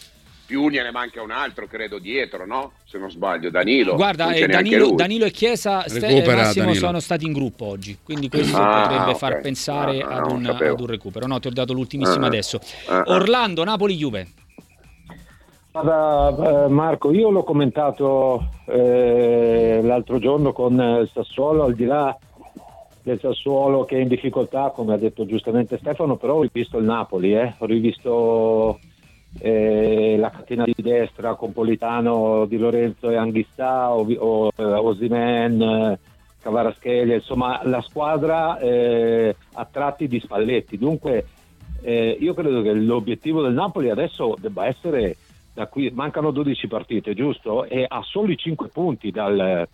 più 0.44 0.66
ne 0.68 0.90
manca 0.90 1.22
un 1.22 1.30
altro, 1.30 1.66
credo, 1.66 1.98
dietro, 1.98 2.46
no? 2.46 2.72
Se 2.84 2.98
non 2.98 3.10
sbaglio, 3.10 3.50
Danilo. 3.50 3.94
Guarda, 3.94 4.32
eh, 4.32 4.46
Danilo, 4.46 4.90
Danilo, 4.92 5.24
e 5.24 5.30
Chiesa 5.30 5.88
Ste- 5.88 6.24
Massimo 6.24 6.66
Danilo. 6.66 6.86
sono 6.86 7.00
stati 7.00 7.24
in 7.24 7.32
gruppo 7.32 7.66
oggi, 7.66 7.98
quindi 8.02 8.28
questo 8.28 8.56
ah, 8.56 8.82
potrebbe 8.82 9.02
okay. 9.02 9.14
far 9.14 9.40
pensare 9.40 10.00
ah, 10.00 10.16
ad, 10.16 10.30
un, 10.30 10.46
ad, 10.46 10.80
un, 10.80 10.86
recupero. 10.86 11.26
No, 11.26 11.38
ti 11.40 11.48
ho 11.48 11.52
dato 11.52 11.72
l'ultimissima 11.72 12.24
ah, 12.24 12.28
adesso. 12.28 12.60
Ah, 12.88 13.04
Orlando, 13.06 13.64
Napoli, 13.64 13.96
Juve. 13.96 14.28
Guarda, 15.72 16.66
eh, 16.66 16.68
Marco, 16.68 17.12
io 17.12 17.30
l'ho 17.30 17.44
commentato 17.44 18.48
eh, 18.66 19.80
l'altro 19.82 20.18
giorno 20.18 20.52
con 20.52 20.74
il 20.74 21.10
Sassuolo, 21.12 21.64
al 21.64 21.74
di 21.74 21.86
là 21.86 22.16
del 23.02 23.18
Sassuolo 23.18 23.84
che 23.84 23.96
è 23.96 24.00
in 24.00 24.08
difficoltà, 24.08 24.70
come 24.70 24.94
ha 24.94 24.98
detto 24.98 25.24
giustamente 25.24 25.78
Stefano, 25.78 26.16
però 26.16 26.34
ho 26.36 26.42
rivisto 26.42 26.78
il 26.78 26.84
Napoli, 26.84 27.34
eh. 27.34 27.54
ho 27.58 27.64
rivisto 27.66 28.78
eh, 29.38 30.16
la 30.18 30.30
catena 30.30 30.64
di 30.64 30.74
destra 30.76 31.34
con 31.34 31.52
Politano, 31.52 32.44
Di 32.46 32.58
Lorenzo 32.58 33.10
e 33.10 33.16
Anghissà 33.16 33.90
eh, 33.94 34.16
Osimen, 34.58 35.98
Cavaraschelia, 36.40 37.14
insomma 37.14 37.60
la 37.64 37.80
squadra 37.80 38.58
eh, 38.58 39.34
a 39.54 39.64
tratti 39.70 40.08
di 40.08 40.20
Spalletti. 40.20 40.76
Dunque 40.76 41.26
eh, 41.82 42.16
io 42.18 42.34
credo 42.34 42.62
che 42.62 42.72
l'obiettivo 42.72 43.42
del 43.42 43.52
Napoli 43.52 43.90
adesso 43.90 44.36
debba 44.38 44.66
essere 44.66 45.16
da 45.52 45.66
qui, 45.66 45.90
mancano 45.90 46.30
12 46.30 46.66
partite, 46.66 47.14
giusto? 47.14 47.64
E 47.64 47.84
ha 47.86 48.00
soli 48.02 48.36
5 48.36 48.68
punti 48.68 49.10
dal, 49.10 49.68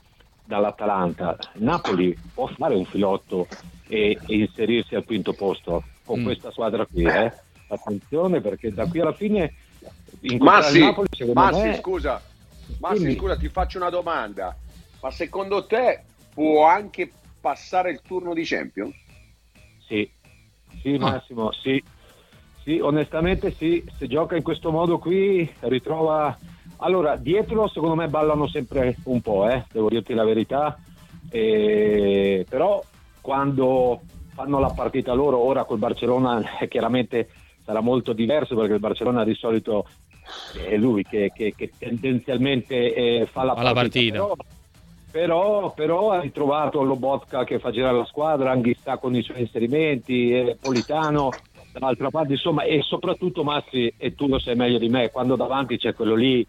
dall'Atalanta. 0.44 1.36
Napoli 1.54 2.16
può 2.34 2.46
fare 2.46 2.74
un 2.74 2.84
filotto 2.84 3.46
e, 3.86 4.18
e 4.26 4.36
inserirsi 4.36 4.94
al 4.94 5.04
quinto 5.04 5.32
posto 5.32 5.84
con 6.04 6.20
mm. 6.20 6.24
questa 6.24 6.50
squadra 6.50 6.86
qui, 6.86 7.04
eh? 7.04 7.32
Attenzione 7.68 8.40
perché 8.40 8.72
da 8.72 8.86
qui 8.86 9.00
alla 9.00 9.12
fine 9.12 9.54
Massi, 10.38 10.80
Napoli, 10.80 11.08
Massi 11.32 11.62
me... 11.62 11.76
scusa 11.76 12.22
Massi 12.80 12.96
Quindi... 12.96 13.16
scusa 13.16 13.36
ti 13.36 13.48
faccio 13.48 13.78
una 13.78 13.90
domanda 13.90 14.56
ma 15.00 15.10
secondo 15.10 15.64
te 15.66 16.02
può 16.32 16.66
anche 16.66 17.10
passare 17.40 17.90
il 17.90 18.00
turno 18.02 18.34
di 18.34 18.44
Champions? 18.44 18.94
Sì, 19.86 20.08
sì 20.82 20.94
ah. 20.94 20.98
Massimo, 20.98 21.52
sì. 21.52 21.82
sì, 22.62 22.78
onestamente 22.78 23.52
sì, 23.52 23.84
se 23.96 24.06
gioca 24.06 24.36
in 24.36 24.42
questo 24.42 24.70
modo 24.70 24.98
qui 24.98 25.50
ritrova... 25.60 26.36
Allora, 26.80 27.16
dietro 27.16 27.66
secondo 27.66 27.96
me 27.96 28.06
ballano 28.06 28.46
sempre 28.46 28.96
un 29.04 29.20
po', 29.20 29.48
eh, 29.48 29.64
devo 29.72 29.88
dirti 29.88 30.14
la 30.14 30.24
verità, 30.24 30.78
e... 31.28 32.46
però 32.48 32.84
quando 33.20 34.02
fanno 34.28 34.60
la 34.60 34.70
partita 34.70 35.12
loro, 35.12 35.38
ora 35.38 35.64
col 35.64 35.78
Barcellona 35.78 36.40
chiaramente 36.68 37.30
sarà 37.68 37.80
molto 37.82 38.14
diverso 38.14 38.54
perché 38.54 38.72
il 38.72 38.80
Barcellona 38.80 39.24
di 39.24 39.34
solito 39.34 39.84
è 40.66 40.74
lui 40.78 41.04
che, 41.04 41.30
che, 41.34 41.52
che 41.54 41.70
tendenzialmente 41.76 42.94
eh, 42.94 43.28
fa 43.30 43.44
la 43.44 43.52
partita. 43.52 43.74
partita. 43.74 44.12
Però, 44.12 44.36
però, 45.10 45.72
però, 45.74 46.10
ha 46.12 46.20
ritrovato 46.20 46.82
Lobotka 46.82 47.44
che 47.44 47.58
fa 47.58 47.70
girare 47.70 47.98
la 47.98 48.06
squadra, 48.06 48.52
Anghissà 48.52 48.96
con 48.96 49.14
i 49.14 49.22
suoi 49.22 49.42
inserimenti, 49.42 50.32
eh, 50.32 50.56
Politano 50.58 51.28
dall'altra 51.70 52.08
parte, 52.08 52.32
insomma, 52.32 52.62
e 52.62 52.80
soprattutto 52.80 53.44
Massi, 53.44 53.92
e 53.98 54.14
tu 54.14 54.28
lo 54.28 54.38
sai 54.38 54.54
meglio 54.54 54.78
di 54.78 54.88
me, 54.88 55.10
quando 55.10 55.36
davanti 55.36 55.76
c'è 55.76 55.92
quello 55.92 56.14
lì 56.14 56.46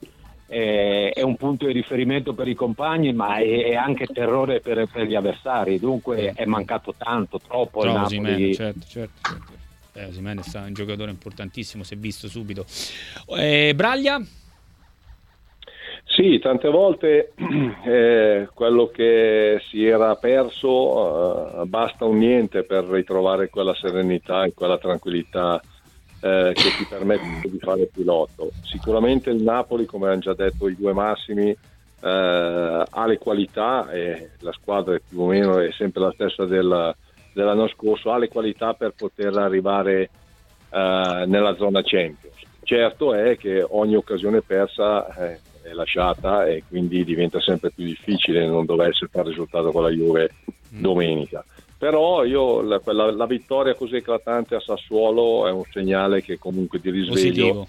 eh, 0.48 1.10
è 1.10 1.22
un 1.22 1.36
punto 1.36 1.66
di 1.66 1.74
riferimento 1.74 2.34
per 2.34 2.48
i 2.48 2.56
compagni, 2.56 3.12
ma 3.12 3.40
è, 3.40 3.66
è 3.66 3.76
anche 3.76 4.06
terrore 4.06 4.62
per, 4.62 4.88
per, 4.90 5.06
gli 5.06 5.16
avversari. 5.16 5.80
Dunque 5.80 6.32
è 6.34 6.46
mancato 6.46 6.94
tanto, 6.98 7.40
troppo. 7.46 7.84
il 7.84 7.92
Napoli. 7.92 8.06
Osimene, 8.06 8.54
certo, 8.54 8.86
certo, 8.88 9.20
certo. 9.22 9.68
Eh, 10.00 10.06
Osimene 10.06 10.42
è 10.42 10.58
un 10.60 10.74
giocatore 10.74 11.12
importantissimo, 11.12 11.84
si 11.84 11.96
è 11.96 11.98
visto 11.98 12.30
subito. 12.30 12.66
Eh, 13.38 13.74
Braglia? 13.76 14.22
Sì, 16.06 16.40
tante 16.40 16.70
volte 16.70 17.34
eh, 17.86 18.48
quello 18.54 18.88
che 18.88 19.62
si 19.70 19.86
era 19.86 20.16
perso 20.16 21.62
eh, 21.62 21.66
basta 21.66 22.06
un 22.06 22.18
niente 22.18 22.64
per 22.64 22.86
ritrovare 22.86 23.50
quella 23.50 23.76
serenità 23.76 24.46
e 24.46 24.54
quella 24.54 24.78
tranquillità 24.78 25.62
eh, 26.22 26.52
che 26.54 26.70
ti 26.78 26.86
permette 26.90 27.50
di 27.50 27.60
fare 27.60 27.90
pilota. 27.94 28.44
Sicuramente 28.64 29.30
il 29.30 29.44
Napoli, 29.44 29.86
come 29.86 30.08
hanno 30.08 30.20
già 30.20 30.34
detto 30.34 30.70
i 30.70 30.76
due 30.76 30.94
massimi, 30.94 31.50
eh, 31.50 31.58
ha 32.90 33.06
le 33.06 33.18
qualità 33.18 33.90
e 33.92 34.32
la 34.40 34.54
squadra 34.54 34.96
è 34.96 35.02
più 35.06 35.20
o 35.20 35.28
meno 35.28 35.60
è 35.60 35.72
sempre 35.74 36.02
la 36.02 36.12
stessa 36.14 36.46
del, 36.46 36.96
dell'anno 37.40 37.68
scorso, 37.70 38.12
ha 38.12 38.18
le 38.18 38.28
qualità 38.28 38.74
per 38.74 38.94
poter 38.96 39.36
arrivare 39.38 40.10
eh, 40.72 41.24
nella 41.26 41.56
zona 41.56 41.82
Champions. 41.84 42.36
Certo 42.64 43.14
è 43.14 43.38
che 43.38 43.66
ogni 43.68 43.96
occasione 43.96 44.42
persa 44.42 45.08
eh, 45.16 45.40
è 45.64 45.72
lasciata 45.72 46.46
e 46.46 46.64
quindi 46.68 47.04
diventa 47.04 47.40
sempre 47.40 47.72
più 47.72 47.86
difficile 47.86 48.46
non 48.46 48.66
dovesse 48.66 49.08
fare 49.08 49.30
risultato 49.30 49.72
con 49.72 49.84
la 49.84 49.90
Juve 49.90 50.30
mm. 50.76 50.82
domenica. 50.82 51.44
Però 51.78 52.26
io, 52.26 52.62
la, 52.62 52.82
la, 52.84 53.12
la, 53.12 53.26
vittoria 53.26 53.74
così 53.74 53.96
eclatante 53.96 54.54
a 54.54 54.60
Sassuolo 54.60 55.48
è 55.48 55.52
un 55.52 55.64
segnale 55.72 56.22
che 56.22 56.38
comunque 56.38 56.80
di 56.80 56.90
risveglio 56.90 57.14
positivo. 57.16 57.68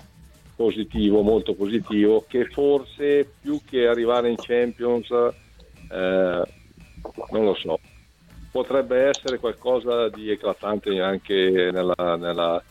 positivo, 0.57 1.23
molto 1.23 1.55
positivo, 1.55 2.25
che 2.27 2.47
forse 2.47 3.35
più 3.41 3.61
che 3.65 3.87
arrivare 3.87 4.29
in 4.29 4.37
Champions, 4.37 5.09
eh, 5.13 6.43
non 7.31 7.45
lo 7.45 7.55
so, 7.55 7.79
potrebbe 8.51 9.09
essere 9.09 9.39
qualcosa 9.39 10.09
di 10.09 10.31
eclatante 10.31 11.01
anche 11.01 11.71
nella, 11.73 12.17
nella, 12.17 12.63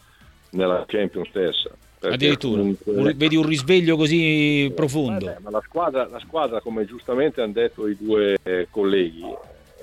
nella 0.52 0.84
Champions 0.88 1.30
stessa. 1.30 1.70
Addirittura, 2.02 2.62
comunque... 2.62 3.14
vedi 3.14 3.36
un 3.36 3.46
risveglio 3.46 3.98
così 3.98 4.72
profondo. 4.74 5.26
Vabbè, 5.26 5.40
ma 5.42 5.50
la 5.50 5.62
squadra, 5.66 6.08
la 6.08 6.20
squadra, 6.20 6.62
come 6.62 6.86
giustamente 6.86 7.42
hanno 7.42 7.52
detto 7.52 7.88
i 7.88 7.98
due 8.00 8.38
colleghi, 8.70 9.24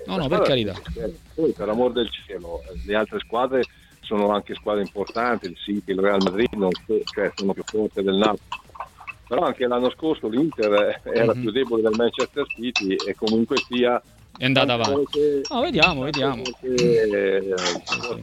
No, 0.07 0.17
no, 0.19 0.29
per 0.29 0.43
carità. 0.43 0.73
Poi, 1.35 1.53
per 1.53 1.69
amor 1.69 1.93
del 1.93 2.09
cielo, 2.11 2.63
le 2.85 2.95
altre 2.95 3.19
squadre 3.19 3.63
sono 4.01 4.31
anche 4.31 4.55
squadre 4.55 4.83
importanti, 4.83 5.47
il 5.47 5.57
City, 5.57 5.93
il 5.93 5.99
Real 5.99 6.23
Madrid, 6.23 6.53
non, 6.53 6.71
cioè, 7.05 7.33
sono 7.35 7.53
più 7.53 7.65
forti 7.65 8.03
del 8.03 8.15
Napoli. 8.15 8.65
Però 9.27 9.43
anche 9.43 9.67
l'anno 9.67 9.91
scorso 9.91 10.29
l'Inter 10.29 11.01
era 11.03 11.33
mm-hmm. 11.33 11.41
più 11.41 11.51
debole 11.51 11.83
del 11.83 11.95
Manchester 11.97 12.47
City 12.47 12.95
e 12.95 13.17
comunque 13.17 13.57
sia 13.57 14.01
è 14.39 14.45
andata 14.45 14.75
avanti. 14.75 15.19
No, 15.51 15.61
vediamo, 15.61 16.03
vediamo. 16.03 16.43
Che, 16.43 17.55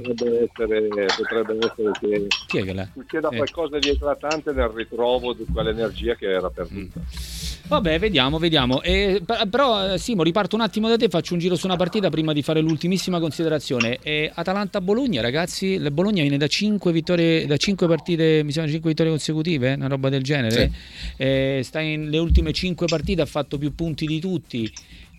potrebbe 0.04 0.50
essere, 0.50 0.88
potrebbe 1.18 1.58
essere 1.60 1.92
che, 2.00 2.28
Chi 2.48 2.58
è 2.58 2.64
che 2.64 2.88
succeda 2.94 3.30
eh. 3.30 3.36
qualcosa 3.38 3.80
di 3.80 3.90
eclatante 3.90 4.52
nel 4.52 4.70
ritrovo 4.70 5.34
di 5.34 5.46
quell'energia 5.52 6.16
che 6.16 6.30
era 6.30 6.50
perduta. 6.50 7.00
Mm. 7.00 7.52
Vabbè, 7.66 7.98
vediamo, 7.98 8.38
vediamo. 8.38 8.82
Eh, 8.82 9.22
però, 9.50 9.98
Simo, 9.98 10.22
riparto 10.22 10.56
un 10.56 10.62
attimo 10.62 10.90
da 10.90 10.98
te, 10.98 11.08
faccio 11.08 11.34
un 11.34 11.40
giro 11.40 11.56
su 11.56 11.66
una 11.66 11.78
partita 11.78 12.10
prima 12.10 12.34
di 12.34 12.42
fare 12.42 12.60
l'ultimissima 12.60 13.20
considerazione. 13.20 14.00
Eh, 14.04 14.30
Atalanta-Bologna, 14.34 15.22
ragazzi, 15.22 15.68
il 15.68 15.92
Bologna 15.92 16.22
viene 16.22 16.38
da 16.38 16.48
5 16.48 16.92
vittorie, 16.92 17.48
da 17.48 17.58
5 17.58 17.88
partite, 17.88 18.44
mi 18.44 18.52
sembra 18.52 18.72
5 18.72 18.90
vittorie 18.90 19.12
consecutive, 19.12 19.74
una 19.74 19.88
roba 19.88 20.10
del 20.10 20.24
genere. 20.24 20.72
Sì. 21.16 21.24
Eh, 21.24 21.62
sta 21.64 21.80
in 21.80 22.10
le 22.10 22.18
ultime 22.18 22.52
5 22.52 22.86
partite, 22.86 23.22
ha 23.22 23.26
fatto 23.26 23.58
più 23.58 23.74
punti 23.74 24.06
di 24.06 24.20
tutti 24.20 24.72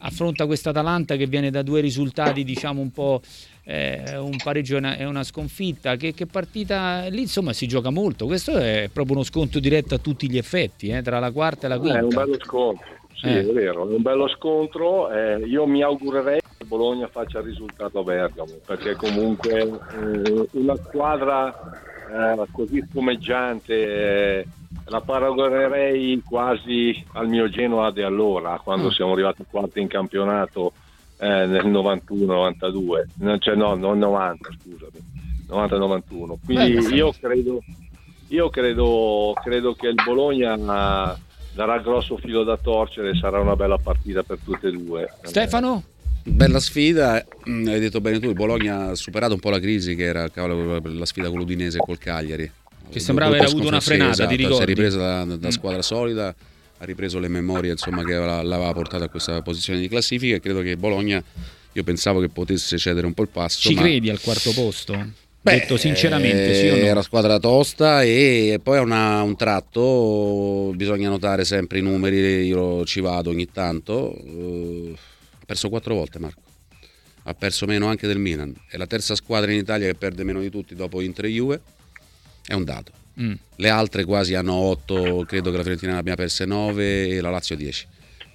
affronta 0.05 0.47
questa 0.47 0.71
Atalanta 0.71 1.17
che 1.17 1.27
viene 1.27 1.51
da 1.51 1.63
due 1.63 1.81
risultati 1.81 2.45
diciamo 2.45 2.81
un 2.81 2.91
po' 2.91 3.21
eh, 3.65 4.17
un 4.19 4.37
pareggio 4.43 4.77
e 4.77 5.05
una, 5.05 5.23
sconfitta. 5.23 5.97
Che, 5.97 6.13
che, 6.13 6.27
partita 6.27 7.07
lì 7.09 7.23
insomma 7.23 7.53
si 7.53 7.67
gioca 7.67 7.91
molto. 7.91 8.27
Questo 8.27 8.57
è 8.57 8.89
proprio 8.93 9.17
uno 9.17 9.25
sconto 9.25 9.59
diretto 9.59 9.95
a 9.95 9.99
tutti 9.99 10.31
gli 10.31 10.39
effetti 10.39 10.89
eh, 10.89 11.03
tra 11.03 11.19
la 11.19 11.33
quarta 11.33 11.67
e 11.67 11.69
la 11.69 11.79
quinta. 11.79 11.99
è 11.99 12.03
un 12.03 12.09
bello 12.09 12.39
scontro 12.41 12.93
sì 13.15 13.27
eh. 13.27 13.41
è 13.41 13.53
vero 13.53 13.89
è 13.89 13.95
un 13.95 14.03
bello 14.03 14.29
scontro. 14.29 15.11
Eh, 15.11 15.39
io 15.47 15.67
mi 15.67 15.83
augurerei 15.83 16.41
che 16.59 16.65
Bologna 16.65 17.09
faccia 17.09 17.39
il 17.39 17.47
risultato 17.47 18.01
a 18.01 18.03
Bergamo 18.03 18.59
perché 18.67 18.95
comunque 18.95 19.61
eh, 19.61 20.49
una 20.53 20.77
squadra 20.77 21.55
eh, 22.11 22.47
così 22.53 22.85
spumeggiante 22.89 24.47
la 24.87 25.00
paragonerei 25.00 26.21
quasi 26.25 27.05
al 27.12 27.29
mio 27.29 27.49
Genoa 27.49 27.91
di 27.91 28.03
allora, 28.03 28.61
quando 28.62 28.88
mm. 28.88 28.91
siamo 28.91 29.12
arrivati 29.12 29.45
quarti 29.49 29.81
in 29.81 29.88
campionato 29.88 30.73
eh, 31.19 31.47
nel 31.47 31.67
91-92, 31.67 33.38
cioè 33.38 33.55
no, 33.55 33.75
non 33.75 33.99
90, 33.99 34.50
scusami, 34.61 34.99
90-91. 35.49 36.35
Quindi 36.45 36.73
Beh, 36.73 36.95
io, 36.95 37.12
credo, 37.19 37.62
io 38.29 38.50
credo, 38.50 39.33
credo 39.43 39.75
che 39.75 39.88
il 39.88 40.00
Bologna 40.05 40.57
darà 41.55 41.79
grosso 41.79 42.17
filo 42.19 42.43
da 42.43 42.57
torcere 42.57 43.11
e 43.11 43.14
sarà 43.14 43.41
una 43.41 43.57
bella 43.57 43.79
partita 43.79 44.23
per 44.23 44.38
tutte 44.45 44.69
e 44.69 44.73
due. 44.73 45.09
Stefano? 45.23 45.85
Bella 46.26 46.59
sfida, 46.59 47.23
mm, 47.49 47.67
hai 47.69 47.81
detto 47.81 48.00
bene 48.00 48.19
tu, 48.19 48.29
il 48.29 48.35
Bologna 48.35 48.88
ha 48.88 48.95
superato 48.95 49.35
un 49.35 49.41
po' 49.41 49.50
la 49.50 49.61
crisi 49.61 49.95
che 49.95 50.05
era 50.05 50.29
cavolo, 50.31 50.81
la 50.83 51.05
sfida 51.05 51.29
con 51.29 51.38
l'Udinese 51.38 51.76
e 51.79 51.81
col 51.85 51.99
Cagliari 51.99 52.50
che 52.91 53.00
sembrava 53.00 53.35
aver 53.37 53.49
avuto 53.49 53.67
una 53.67 53.81
frenata, 53.81 54.12
esatto, 54.12 54.29
ti 54.29 54.37
ricordi? 54.37 54.57
Si 54.57 54.62
è 54.62 54.67
ripresa 54.67 54.99
da, 54.99 55.25
da 55.37 55.49
mm. 55.49 55.50
squadra 55.50 55.83
solida, 55.83 56.35
ha 56.79 56.85
ripreso 56.85 57.19
le 57.19 57.29
memorie 57.29 57.73
insomma, 57.73 58.05
che 58.05 58.14
l'aveva 58.14 58.73
portato 58.73 59.05
a 59.05 59.09
questa 59.09 59.43
posizione 59.43 59.81
di 59.81 59.88
classifica 59.88 60.37
e 60.37 60.41
credo 60.41 60.61
che 60.61 60.76
Bologna, 60.76 61.23
io 61.73 61.83
pensavo 61.83 62.21
che 62.21 62.29
potesse 62.29 62.79
cedere 62.79 63.07
un 63.07 63.14
po' 63.14 63.23
il 63.23 63.29
passo. 63.29 63.69
Ci 63.69 63.75
ma... 63.75 63.81
credi 63.83 64.11
al 64.11 64.21
quarto 64.21 64.53
posto? 64.53 65.23
Beh, 65.45 65.59
detto 65.59 65.76
sinceramente, 65.76 66.55
sì 66.55 66.69
o 66.69 66.76
no? 66.76 66.91
Una 66.91 67.03
squadra 67.03 67.38
tosta 67.38 68.03
e 68.03 68.59
poi 68.62 68.79
ha 68.79 69.23
un 69.23 69.35
bisogna 70.75 71.11
notare 71.11 71.45
sempre 71.45 71.81
i 71.81 71.83
numeri, 71.83 72.47
io 72.47 72.85
ci 72.87 73.00
vado 73.00 73.29
ogni 73.29 73.50
tanto. 73.53 74.14
Uh, 74.25 74.95
ha 75.38 75.45
perso 75.45 75.69
quattro 75.69 75.95
volte 75.95 76.19
Marco, 76.19 76.41
ha 77.25 77.35
perso 77.35 77.67
meno 77.67 77.88
anche 77.88 78.07
del 78.07 78.19
Milan, 78.19 78.55
è 78.71 78.79
la 78.79 78.87
terza 78.87 79.14
squadra 79.14 79.53
in 79.53 79.59
Italia 79.59 79.87
che 79.87 79.95
perde 79.95 80.25
meno 80.25 80.41
di 80.41 80.49
tutti 80.49 80.75
dopo 80.75 81.03
Inter 81.03 81.26
e 81.26 81.29
Juve 81.29 81.61
è 82.47 82.55
un 82.55 82.65
dato. 82.65 82.93
Mm. 83.21 83.35
Le 83.57 83.69
altre 83.69 84.05
quasi 84.05 84.35
hanno 84.35 84.55
8, 84.55 85.25
credo 85.27 85.51
che 85.51 85.57
la 85.57 85.63
Fiorentina 85.63 85.93
ne 85.93 85.99
abbia 85.99 86.17
perse 86.17 86.45
9 86.45 87.09
e 87.09 87.21
la 87.21 87.31
Lazio 87.31 87.57
10 87.57 87.87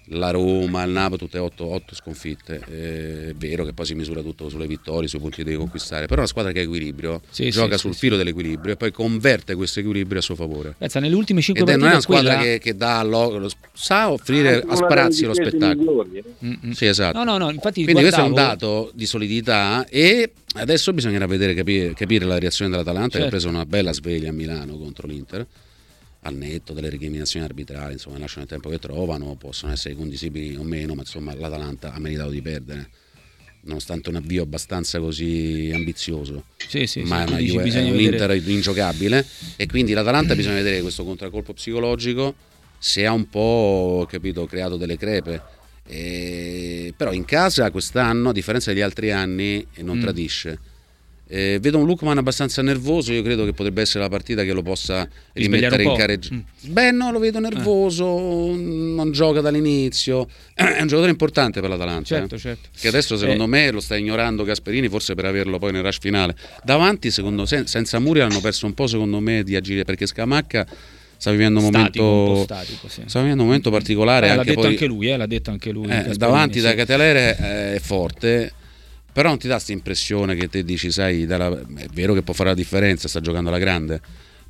la 0.10 0.32
Roma, 0.32 0.84
il 0.84 0.92
Napoli, 0.92 1.18
tutte 1.18 1.38
8, 1.38 1.66
8 1.66 1.96
sconfitte. 1.96 2.62
Eh, 2.70 3.30
è 3.30 3.34
vero 3.36 3.66
che 3.66 3.74
poi 3.74 3.86
si 3.86 3.96
misura 3.96 4.22
tutto 4.22 4.50
sulle 4.50 4.68
vittorie, 4.68 5.08
sui 5.08 5.20
punti 5.20 5.38
che 5.38 5.44
devi 5.44 5.58
conquistare, 5.58 6.04
però 6.04 6.16
è 6.16 6.20
una 6.20 6.28
squadra 6.28 6.52
che 6.52 6.60
ha 6.60 6.64
equilibrio, 6.64 7.22
sì, 7.30 7.50
gioca 7.50 7.74
sì, 7.74 7.80
sul 7.80 7.94
sì, 7.94 8.00
filo 8.00 8.18
dell'equilibrio 8.18 8.74
e 8.74 8.78
poi 8.78 8.92
converte 8.92 9.56
questo 9.56 9.80
equilibrio 9.80 10.20
a 10.20 10.22
suo 10.22 10.36
favore. 10.36 10.76
Pensa, 10.78 11.00
nelle 11.00 11.16
ultime 11.16 11.42
5 11.42 11.62
Ed 11.62 11.68
partite 11.68 11.86
non 11.86 11.90
è 11.90 11.94
una 11.94 12.02
squadra 12.02 12.36
quella... 12.38 12.52
che, 12.52 12.60
che, 12.60 12.76
dà 12.76 13.04
lo, 13.04 13.38
lo, 13.38 13.50
sa 13.74 14.12
offrire 14.12 14.64
a 14.68 14.76
sparazzi 14.76 15.26
lo 15.26 15.34
spettacolo. 15.34 16.08
Eh? 16.14 16.24
Sì, 16.74 16.86
esatto. 16.86 17.18
No, 17.18 17.24
no, 17.24 17.38
no, 17.38 17.52
infatti 17.52 17.84
Quindi 17.84 18.02
guardavo... 18.02 18.24
questo 18.24 18.42
è 18.42 18.44
un 18.44 18.50
dato 18.50 18.92
di 18.94 19.06
solidità 19.06 19.86
e 19.88 20.32
adesso 20.56 20.94
bisognerà 20.94 21.26
vedere 21.28 21.54
capire, 21.54 21.94
capire 21.94 22.26
la 22.26 22.40
reazione 22.40 22.72
dell'Atalanta 22.72 23.18
certo. 23.18 23.18
che 23.18 23.24
ha 23.28 23.30
certo. 23.30 23.48
preso 23.48 23.56
una 23.56 23.66
bella 23.66 23.94
sveglia 23.94 24.30
a 24.30 24.34
Milano 24.34 24.78
contro 24.78 25.08
l'Inter 25.08 25.46
al 26.22 26.36
netto 26.36 26.74
delle 26.74 26.90
recriminazioni 26.90 27.46
arbitrali, 27.46 27.94
insomma, 27.94 28.18
lasciano 28.18 28.44
il 28.44 28.50
tempo 28.50 28.70
che 28.70 28.80
trovano, 28.80 29.36
possono 29.36 29.72
essere 29.72 29.96
condivisibili 29.96 30.56
o 30.56 30.64
meno, 30.64 30.94
ma 30.94 31.02
insomma 31.02 31.34
l'Atalanta 31.34 31.94
ha 31.94 32.00
meritato 32.00 32.30
di 32.30 32.42
perdere 32.42 32.90
nonostante 33.62 34.10
un 34.10 34.16
avvio 34.16 34.44
abbastanza 34.44 35.00
così 35.00 35.72
ambizioso. 35.74 36.46
Sì, 36.68 36.88
sì, 36.88 37.02
ma 37.02 37.26
sì, 37.28 37.34
è, 37.34 37.62
dici, 37.62 37.78
è 37.78 37.90
un 37.90 38.00
Inter 38.00 38.32
ingiocabile 38.48 39.26
e 39.56 39.66
quindi 39.68 39.94
l'Atalanta 39.94 40.36
bisogna 40.36 40.56
vedere 40.56 40.82
questo 40.82 41.04
contraccolpo 41.04 41.54
psicologico 41.54 42.36
se 42.78 43.06
ha 43.06 43.12
un 43.12 43.30
po' 43.30 44.08
capito, 44.10 44.46
creato 44.46 44.78
delle 44.78 44.98
crepe. 44.98 45.58
E... 45.86 46.94
però 46.96 47.12
in 47.12 47.26
casa 47.26 47.72
quest'anno, 47.72 48.30
a 48.30 48.34
differenza 48.34 48.72
degli 48.72 48.82
altri 48.82 49.12
anni, 49.12 49.66
non 49.78 49.98
mm. 49.98 50.02
tradisce 50.02 50.60
eh, 51.32 51.60
vedo 51.62 51.78
un 51.78 51.86
Lukman 51.86 52.18
abbastanza 52.18 52.64
nervoso, 52.64 53.14
io 53.14 53.22
credo 53.22 53.46
che 53.46 53.54
potrebbe 53.54 53.82
essere 53.82 54.00
la 54.00 54.10
partita 54.10 54.44
che 54.44 54.52
lo 54.52 54.64
possa 54.64 55.08
rimettere 55.34 55.84
in 55.84 55.94
careggio. 55.96 56.34
Mm. 56.34 56.40
Beh, 56.72 56.92
no, 56.92 57.12
lo 57.12 57.20
vedo 57.20 57.40
nervoso, 57.40 58.50
eh. 58.50 58.56
non 58.56 59.12
gioca 59.12 59.40
dall'inizio. 59.40 60.28
È 60.56 60.82
un 60.82 60.88
giocatore 60.88 61.12
importante 61.12 61.62
per 61.62 61.70
l'Atalanta. 61.70 62.04
Certo, 62.04 62.36
eh. 62.36 62.40
certo. 62.40 62.70
Che 62.76 62.88
adesso 62.88 63.16
secondo 63.16 63.44
eh. 63.44 63.48
me 63.48 63.70
lo 63.70 63.80
sta 63.80 63.96
ignorando 63.96 64.44
Gasperini, 64.44 64.90
forse 64.90 65.14
per 65.14 65.26
averlo 65.26 65.60
poi 65.60 65.72
nel 65.72 65.84
rush 65.84 66.00
finale. 66.00 66.36
Davanti, 66.64 67.12
secondo 67.12 67.46
me, 67.48 67.68
senza 67.68 68.00
Muri 68.00 68.22
hanno 68.22 68.40
perso 68.40 68.66
un 68.66 68.74
po' 68.74 68.88
secondo 68.88 69.20
me 69.20 69.44
di 69.44 69.56
agire 69.56 69.84
perché 69.84 70.08
Scamacca 70.08 70.66
sta 71.16 71.32
vivendo 71.32 71.60
un 71.60 71.66
momento, 71.66 72.44
statico, 72.44 72.88
sì. 72.88 73.04
sta 73.06 73.20
vivendo 73.20 73.42
un 73.44 73.50
momento 73.50 73.70
particolare. 73.70 74.30
Eh, 74.30 74.36
l'ha 74.36 74.44
detto 74.44 74.62
poi, 74.62 74.70
anche 74.70 74.86
lui, 74.88 75.10
eh, 75.10 75.18
l'ha 75.18 75.28
detto 75.28 75.52
anche 75.52 75.72
lui. 75.72 75.90
Eh, 75.90 76.16
davanti 76.16 76.60
da 76.60 76.74
Catelere 76.74 77.38
eh, 77.38 77.76
è 77.76 77.80
forte, 77.80 78.54
però 79.12 79.30
non 79.30 79.38
ti 79.38 79.48
dà 79.48 79.56
questa 79.56 79.72
impressione 79.72 80.36
che 80.36 80.50
te 80.50 80.64
dici, 80.64 80.92
sai, 80.92 81.26
dalla, 81.26 81.60
è 81.76 81.88
vero 81.94 82.14
che 82.14 82.22
può 82.22 82.34
fare 82.34 82.50
la 82.50 82.56
differenza, 82.56 83.08
sta 83.08 83.20
giocando 83.20 83.50
alla 83.50 83.60
grande. 83.60 84.02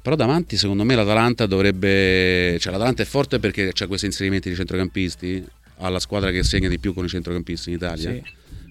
Però 0.01 0.15
davanti, 0.15 0.57
secondo 0.57 0.83
me, 0.83 0.95
l'Atalanta 0.95 1.45
dovrebbe. 1.45 2.57
Cioè, 2.59 2.71
l'Atalanta 2.71 3.03
è 3.03 3.05
forte 3.05 3.39
perché 3.39 3.73
c'è 3.73 3.87
questi 3.87 4.05
inserimenti 4.05 4.49
di 4.49 4.55
centrocampisti. 4.55 5.45
Ha 5.81 5.89
la 5.89 5.99
squadra 5.99 6.31
che 6.31 6.43
segna 6.43 6.67
di 6.67 6.79
più 6.79 6.93
con 6.93 7.05
i 7.05 7.09
centrocampisti 7.09 7.69
in 7.69 7.75
Italia. 7.75 8.11
Sì 8.11 8.23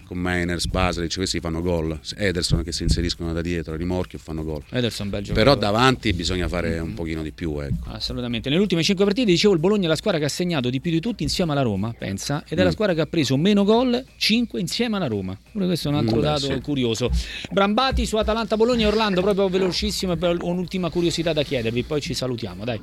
con 0.09 0.17
Mainers, 0.17 0.65
Baselic, 0.65 1.13
questi 1.13 1.39
fanno 1.39 1.61
gol. 1.61 1.99
Ederson 2.15 2.63
che 2.63 2.71
si 2.71 2.81
inseriscono 2.81 3.31
da 3.31 3.41
dietro, 3.41 3.75
rimorchio 3.75 4.17
fanno 4.17 4.43
gol. 4.43 4.63
Ederson 4.71 5.07
bel 5.07 5.29
Però 5.31 5.53
davanti 5.53 6.11
bisogna 6.13 6.47
fare 6.47 6.71
mm-hmm. 6.71 6.83
un 6.83 6.93
pochino 6.95 7.21
di 7.21 7.31
più. 7.31 7.59
Ecco. 7.59 7.91
Assolutamente. 7.91 8.49
Nelle 8.49 8.59
ultime 8.59 8.81
5 8.81 9.05
partite, 9.05 9.29
dicevo, 9.29 9.53
il 9.53 9.59
Bologna 9.59 9.85
è 9.85 9.87
la 9.87 9.95
squadra 9.95 10.19
che 10.19 10.25
ha 10.25 10.29
segnato 10.29 10.71
di 10.71 10.81
più 10.81 10.89
di 10.89 10.99
tutti 10.99 11.21
insieme 11.21 11.51
alla 11.51 11.61
Roma, 11.61 11.93
pensa, 11.95 12.43
ed 12.47 12.57
è 12.57 12.63
mm. 12.63 12.65
la 12.65 12.71
squadra 12.71 12.95
che 12.95 13.01
ha 13.01 13.05
preso 13.05 13.37
meno 13.37 13.63
gol, 13.63 14.03
5 14.17 14.59
insieme 14.59 14.95
alla 14.95 15.05
Roma. 15.05 15.37
Pure 15.51 15.67
questo 15.67 15.89
è 15.89 15.91
un 15.91 15.97
altro 15.97 16.17
mm, 16.17 16.21
dato 16.21 16.51
sì. 16.53 16.59
curioso. 16.61 17.11
Brambati 17.51 18.07
su 18.07 18.17
Atalanta 18.17 18.57
Bologna 18.57 18.85
e 18.85 18.87
Orlando, 18.87 19.21
proprio 19.21 19.47
velocissimo, 19.47 20.13
e 20.13 20.37
un'ultima 20.41 20.89
curiosità 20.89 21.33
da 21.33 21.43
chiedervi, 21.43 21.83
poi 21.83 22.01
ci 22.01 22.15
salutiamo, 22.15 22.65
dai. 22.65 22.81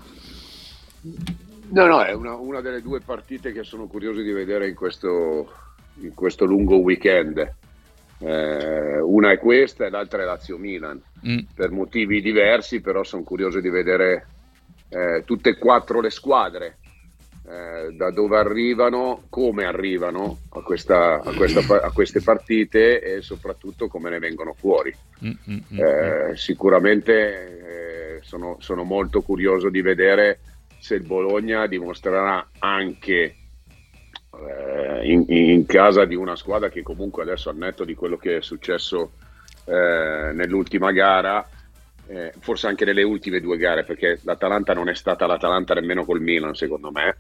No, 1.71 1.87
no, 1.87 2.05
è 2.05 2.13
una, 2.13 2.35
una 2.35 2.61
delle 2.61 2.81
due 2.81 3.01
partite 3.01 3.51
che 3.51 3.65
sono 3.65 3.89
curioso 3.89 4.21
di 4.21 4.31
vedere 4.31 4.69
in 4.69 4.77
questo, 4.77 5.66
in 6.01 6.15
questo 6.15 6.45
lungo 6.45 6.77
weekend. 6.77 7.55
Eh, 8.19 8.99
una 9.01 9.31
è 9.31 9.39
questa 9.39 9.85
e 9.85 9.91
l'altra 9.91 10.23
è 10.23 10.25
Lazio-Milan, 10.25 11.01
mm. 11.27 11.39
per 11.55 11.71
motivi 11.71 12.23
diversi, 12.23 12.81
però 12.81 13.05
sono 13.05 13.23
curioso 13.23 13.61
di 13.61 13.69
vedere 13.69 14.27
eh, 14.89 15.23
tutte 15.25 15.51
e 15.51 15.59
quattro 15.59 16.01
le 16.01 16.11
squadre, 16.11 16.79
eh, 17.49 17.93
da 17.93 18.11
dove 18.11 18.39
arrivano, 18.39 19.25
come 19.29 19.65
arrivano 19.65 20.39
a, 20.51 20.63
questa, 20.63 21.21
a, 21.21 21.33
questa, 21.35 21.61
a, 21.83 21.91
queste 21.93 22.21
partite 22.21 23.03
e 23.03 23.21
soprattutto 23.21 23.89
come 23.89 24.11
ne 24.11 24.19
vengono 24.19 24.55
fuori. 24.55 24.95
Mm, 25.25 25.31
mm, 25.31 25.57
mm. 25.75 25.79
Eh, 25.79 26.37
sicuramente 26.37 28.17
eh, 28.17 28.21
sono, 28.23 28.57
sono 28.61 28.83
molto 28.83 29.21
curioso 29.23 29.69
di 29.69 29.83
vedere 29.83 30.41
se 30.79 30.95
il 30.95 31.03
Bologna 31.03 31.67
dimostrerà 31.67 32.49
anche 32.59 33.35
eh, 34.49 35.11
in, 35.11 35.25
in, 35.29 35.67
casa 35.67 36.05
di 36.05 36.15
una 36.15 36.37
squadra 36.37 36.69
che 36.69 36.83
comunque 36.83 37.23
adesso 37.23 37.49
al 37.49 37.57
netto 37.57 37.85
di 37.85 37.95
quello 37.95 38.17
che 38.17 38.39
è 38.39 38.43
successo 38.43 39.13
eh, 39.65 40.33
nell'ultima 40.33 40.93
gara, 40.93 41.47
eh, 42.07 42.33
forse 42.39 42.67
anche 42.67 42.85
nelle 42.85 43.03
ultime 43.03 43.41
due 43.41 43.57
gare, 43.57 43.85
perché 43.85 44.21
l'Atalanta 44.23 44.75
non 44.75 44.89
è 44.89 44.95
stata 44.95 45.27
l'Atalanta 45.27 45.75
nemmeno 45.75 46.05
col 46.05 46.21
Milan 46.21 46.55
secondo 46.55 46.91
me, 46.91 47.17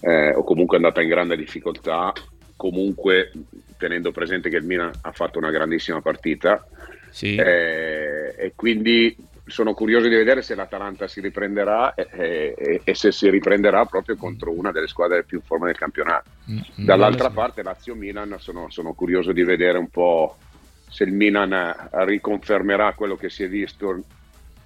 eh, 0.00 0.34
o 0.34 0.42
comunque 0.44 0.76
è 0.76 0.80
andata 0.80 1.02
in 1.02 1.08
grande 1.08 1.36
difficoltà, 1.36 2.12
comunque 2.56 3.30
tenendo 3.76 4.10
presente 4.10 4.48
che 4.48 4.56
il 4.56 4.64
Milan 4.64 4.90
ha 5.02 5.12
fatto 5.12 5.38
una 5.38 5.50
grandissima 5.50 6.00
partita. 6.00 6.66
Sì. 7.10 7.36
Eh, 7.36 8.34
e 8.36 8.52
quindi 8.54 9.16
sono 9.48 9.74
curioso 9.74 10.08
di 10.08 10.14
vedere 10.14 10.42
se 10.42 10.54
l'Atalanta 10.54 11.08
si 11.08 11.20
riprenderà 11.20 11.94
e, 11.94 12.54
e, 12.56 12.80
e, 12.84 12.94
se 12.94 13.12
si 13.12 13.28
riprenderà 13.28 13.84
proprio 13.84 14.16
contro 14.16 14.52
una 14.52 14.72
delle 14.72 14.88
squadre 14.88 15.24
più 15.24 15.38
in 15.38 15.44
forma 15.44 15.66
del 15.66 15.76
campionato. 15.76 16.30
Mm, 16.50 16.56
mm 16.56 16.84
Dall'altra 16.84 17.30
parte 17.30 17.62
Lazio-Milan 17.62 18.36
sono, 18.38 18.70
sono, 18.70 18.94
curioso 18.94 19.32
di 19.32 19.42
vedere 19.42 19.78
un 19.78 19.88
po' 19.88 20.36
se 20.88 21.04
il 21.04 21.12
Milan 21.12 21.74
riconfermerà 21.90 22.94
quello 22.94 23.16
che 23.16 23.28
si 23.28 23.42
è 23.42 23.48
visto 23.48 24.02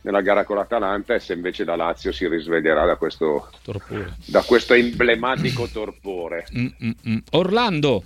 nella 0.03 0.21
gara 0.21 0.45
con 0.45 0.57
l'Atalanta 0.57 1.15
e 1.15 1.21
se 1.21 1.33
invece 1.33 1.65
la 1.65 1.77
Lazio 1.77 2.13
si 2.13 2.27
risveglierà 2.29 2.85
da 2.85 2.97
questo, 2.97 3.49
da 4.27 4.43
questo 4.43 4.75
emblematico 4.75 5.67
torpore. 5.69 6.47
Mm. 6.57 7.19
Orlando. 7.33 8.03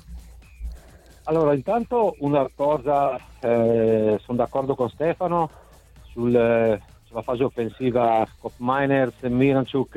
Allora, 1.28 1.54
intanto 1.54 2.14
una 2.20 2.48
cosa, 2.54 3.16
eh, 3.40 4.18
sono 4.22 4.38
d'accordo 4.38 4.76
con 4.76 4.88
Stefano, 4.90 5.50
sul, 6.16 6.80
sulla 7.04 7.22
fase 7.22 7.44
offensiva 7.44 8.26
Cop 8.38 8.54
Miners, 8.56 9.20
Miranchuk 9.20 9.96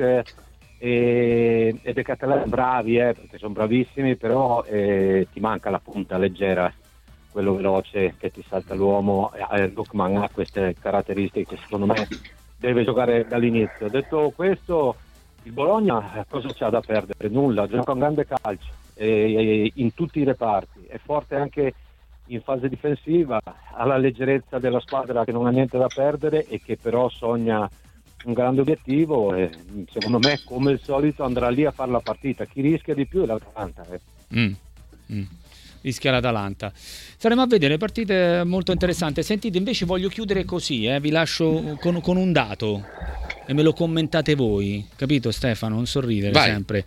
e, 0.78 1.80
e 1.82 1.92
De 1.92 2.02
Catalan 2.02 2.48
bravi 2.48 2.98
eh, 2.98 3.14
perché 3.14 3.38
sono 3.38 3.54
bravissimi 3.54 4.16
però 4.16 4.62
eh, 4.64 5.26
ti 5.32 5.40
manca 5.40 5.70
la 5.70 5.80
punta 5.80 6.18
leggera 6.18 6.72
quello 7.32 7.54
veloce 7.54 8.14
che 8.18 8.30
ti 8.30 8.44
salta 8.46 8.74
l'uomo 8.74 9.32
eh, 9.52 9.68
Lukman 9.68 10.16
ha 10.16 10.28
queste 10.30 10.74
caratteristiche 10.78 11.56
secondo 11.56 11.86
me 11.86 12.06
deve 12.58 12.84
giocare 12.84 13.26
dall'inizio 13.26 13.88
detto 13.88 14.32
questo 14.34 14.96
il 15.44 15.52
Bologna 15.52 16.24
cosa 16.28 16.48
c'ha 16.52 16.68
da 16.68 16.80
perdere? 16.80 17.28
nulla, 17.28 17.66
gioca 17.66 17.92
un 17.92 17.98
grande 17.98 18.26
calcio 18.26 18.78
in 19.02 19.94
tutti 19.94 20.20
i 20.20 20.24
reparti 20.24 20.84
è 20.86 20.98
forte 20.98 21.34
anche 21.34 21.72
in 22.30 22.42
fase 22.42 22.68
difensiva, 22.68 23.40
ha 23.42 23.84
la 23.84 23.96
leggerezza 23.96 24.58
della 24.58 24.80
squadra 24.80 25.24
che 25.24 25.32
non 25.32 25.46
ha 25.46 25.50
niente 25.50 25.78
da 25.78 25.88
perdere 25.88 26.46
e 26.46 26.60
che 26.60 26.76
però 26.76 27.08
sogna 27.08 27.68
un 28.24 28.32
grande 28.32 28.60
obiettivo 28.60 29.34
e 29.34 29.50
secondo 29.90 30.18
me 30.18 30.40
come 30.44 30.72
al 30.72 30.80
solito 30.80 31.24
andrà 31.24 31.48
lì 31.48 31.64
a 31.64 31.70
fare 31.70 31.90
la 31.90 32.00
partita. 32.00 32.44
Chi 32.44 32.60
rischia 32.60 32.94
di 32.94 33.06
più 33.06 33.22
è 33.22 33.26
l'Atalanta. 33.26 33.86
Eh. 33.90 34.00
Mm. 34.38 34.52
Mm. 35.12 35.22
Rischia 35.82 36.10
l'Atalanta. 36.10 36.72
Saremo 36.74 37.42
a 37.42 37.46
vedere 37.46 37.76
partite 37.76 38.42
molto 38.44 38.72
interessanti. 38.72 39.22
Sentite, 39.22 39.58
invece 39.58 39.84
voglio 39.84 40.08
chiudere 40.08 40.44
così, 40.44 40.86
eh? 40.86 41.00
vi 41.00 41.10
lascio 41.10 41.76
con, 41.80 42.00
con 42.00 42.16
un 42.16 42.32
dato 42.32 42.84
e 43.50 43.52
me 43.52 43.62
lo 43.62 43.72
commentate 43.72 44.36
voi, 44.36 44.86
capito 44.94 45.32
Stefano? 45.32 45.74
Non 45.74 45.86
sorridere 45.86 46.30
Vai. 46.30 46.50
sempre. 46.50 46.84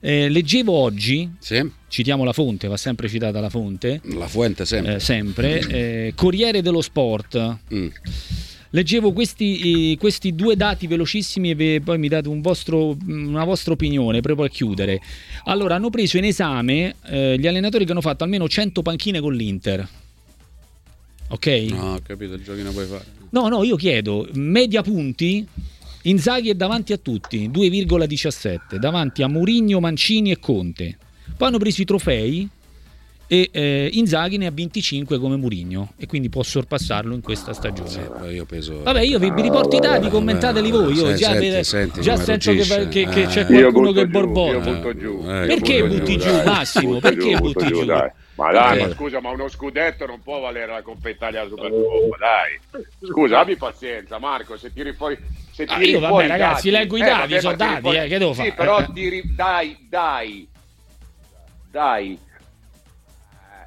Eh, 0.00 0.28
leggevo 0.28 0.72
oggi, 0.72 1.30
sì. 1.38 1.64
citiamo 1.86 2.24
la 2.24 2.32
fonte, 2.32 2.66
va 2.66 2.76
sempre 2.76 3.08
citata 3.08 3.38
la 3.38 3.48
fonte. 3.48 4.00
La 4.14 4.26
fonte 4.26 4.64
sempre. 4.64 4.94
Eh, 4.96 4.98
sempre. 4.98 5.58
Eh, 5.60 6.12
Corriere 6.16 6.62
dello 6.62 6.80
Sport. 6.80 7.58
Mm. 7.72 7.88
Leggevo 8.70 9.12
questi, 9.12 9.96
questi, 9.98 10.34
due 10.34 10.56
dati 10.56 10.86
velocissimi 10.86 11.50
e 11.50 11.80
poi 11.84 11.98
mi 11.98 12.08
date 12.08 12.28
un 12.28 12.40
vostro, 12.40 12.96
una 13.06 13.44
vostra 13.44 13.72
opinione 13.72 14.20
proprio 14.20 14.46
a 14.46 14.48
chiudere. 14.48 15.00
Allora, 15.44 15.74
hanno 15.74 15.90
preso 15.90 16.18
in 16.18 16.24
esame 16.24 16.94
eh, 17.06 17.36
gli 17.38 17.46
allenatori 17.46 17.84
che 17.84 17.90
hanno 17.90 18.00
fatto 18.00 18.24
almeno 18.24 18.48
100 18.48 18.82
panchine 18.82 19.20
con 19.20 19.34
l'Inter. 19.34 19.88
Ok? 21.28 21.46
No, 21.70 21.94
ho 21.94 22.00
capito, 22.02 22.34
il 22.34 22.42
giochino 22.42 22.70
puoi 22.70 22.86
fare. 22.86 23.04
No, 23.30 23.48
no, 23.48 23.62
io 23.64 23.76
chiedo 23.76 24.28
media 24.32 24.82
punti 24.82 25.46
Inzaghi 26.04 26.48
è 26.48 26.54
davanti 26.54 26.94
a 26.94 26.96
tutti, 26.96 27.50
2,17, 27.50 28.76
davanti 28.76 29.22
a 29.22 29.28
Mourinho, 29.28 29.80
Mancini 29.80 30.30
e 30.30 30.38
Conte. 30.38 30.96
Poi 31.36 31.48
hanno 31.48 31.58
preso 31.58 31.82
i 31.82 31.84
trofei 31.84 32.48
e 33.32 33.48
eh, 33.52 33.90
Inzaghi 33.92 34.38
ne 34.38 34.46
ha 34.46 34.50
25 34.50 35.20
come 35.20 35.36
Mourinho 35.36 35.92
e 35.96 36.06
quindi 36.08 36.28
può 36.28 36.42
sorpassarlo 36.42 37.14
in 37.14 37.20
questa 37.20 37.52
stagione. 37.52 37.88
Sì, 37.88 38.00
io 38.30 38.44
peso... 38.44 38.82
Vabbè, 38.82 39.02
io 39.02 39.20
vi, 39.20 39.30
vi 39.30 39.42
riporto 39.42 39.76
i 39.76 39.78
dati, 39.78 40.08
commentateli 40.08 40.68
voi. 40.72 40.94
Io 40.94 41.14
già, 41.14 41.30
senti, 41.38 41.62
senti, 41.62 42.00
già 42.00 42.16
sento 42.16 42.50
che, 42.50 42.88
che, 42.88 43.06
che, 43.06 43.26
c'è 43.26 43.46
qualcuno 43.46 43.92
che 43.92 44.08
borbona. 44.08 44.82
Eh, 44.82 45.46
perché 45.46 45.86
butti 45.86 46.18
giù, 46.18 46.42
Massimo? 46.42 46.98
Perché 46.98 47.36
butti 47.36 47.66
giù? 47.68 47.84
Ma 47.84 48.50
dai, 48.50 48.80
ma 48.80 48.90
scusa, 48.94 49.20
ma 49.20 49.30
uno 49.30 49.48
scudetto 49.48 50.06
non 50.06 50.20
può 50.22 50.40
valere 50.40 50.72
la 50.72 50.82
Coppa 50.82 51.08
Italia 51.08 51.46
Supercoppa, 51.46 52.16
dai. 52.16 52.84
Scusa, 53.06 53.38
abbi 53.38 53.54
pazienza, 53.54 54.18
Marco, 54.18 54.56
se 54.56 54.72
tiri 54.72 54.92
fuori 54.92 55.16
se 55.52 55.64
ah, 55.64 55.78
io 55.78 56.00
vabbè, 56.00 56.26
ragazzi, 56.26 56.68
dati, 56.68 56.82
leggo 56.82 56.96
i 56.96 57.00
dati, 57.00 57.34
eh, 57.34 57.40
sono 57.40 57.54
dati, 57.54 57.80
fuori, 57.80 57.98
eh, 57.98 58.08
che 58.08 58.18
devo 58.18 58.32
sì, 58.32 58.38
fare? 58.38 58.50
Sì, 58.50 58.56
però 58.56 58.92
tiri, 58.92 59.22
dai, 59.36 59.86
dai, 59.88 60.48
dai, 61.70 62.18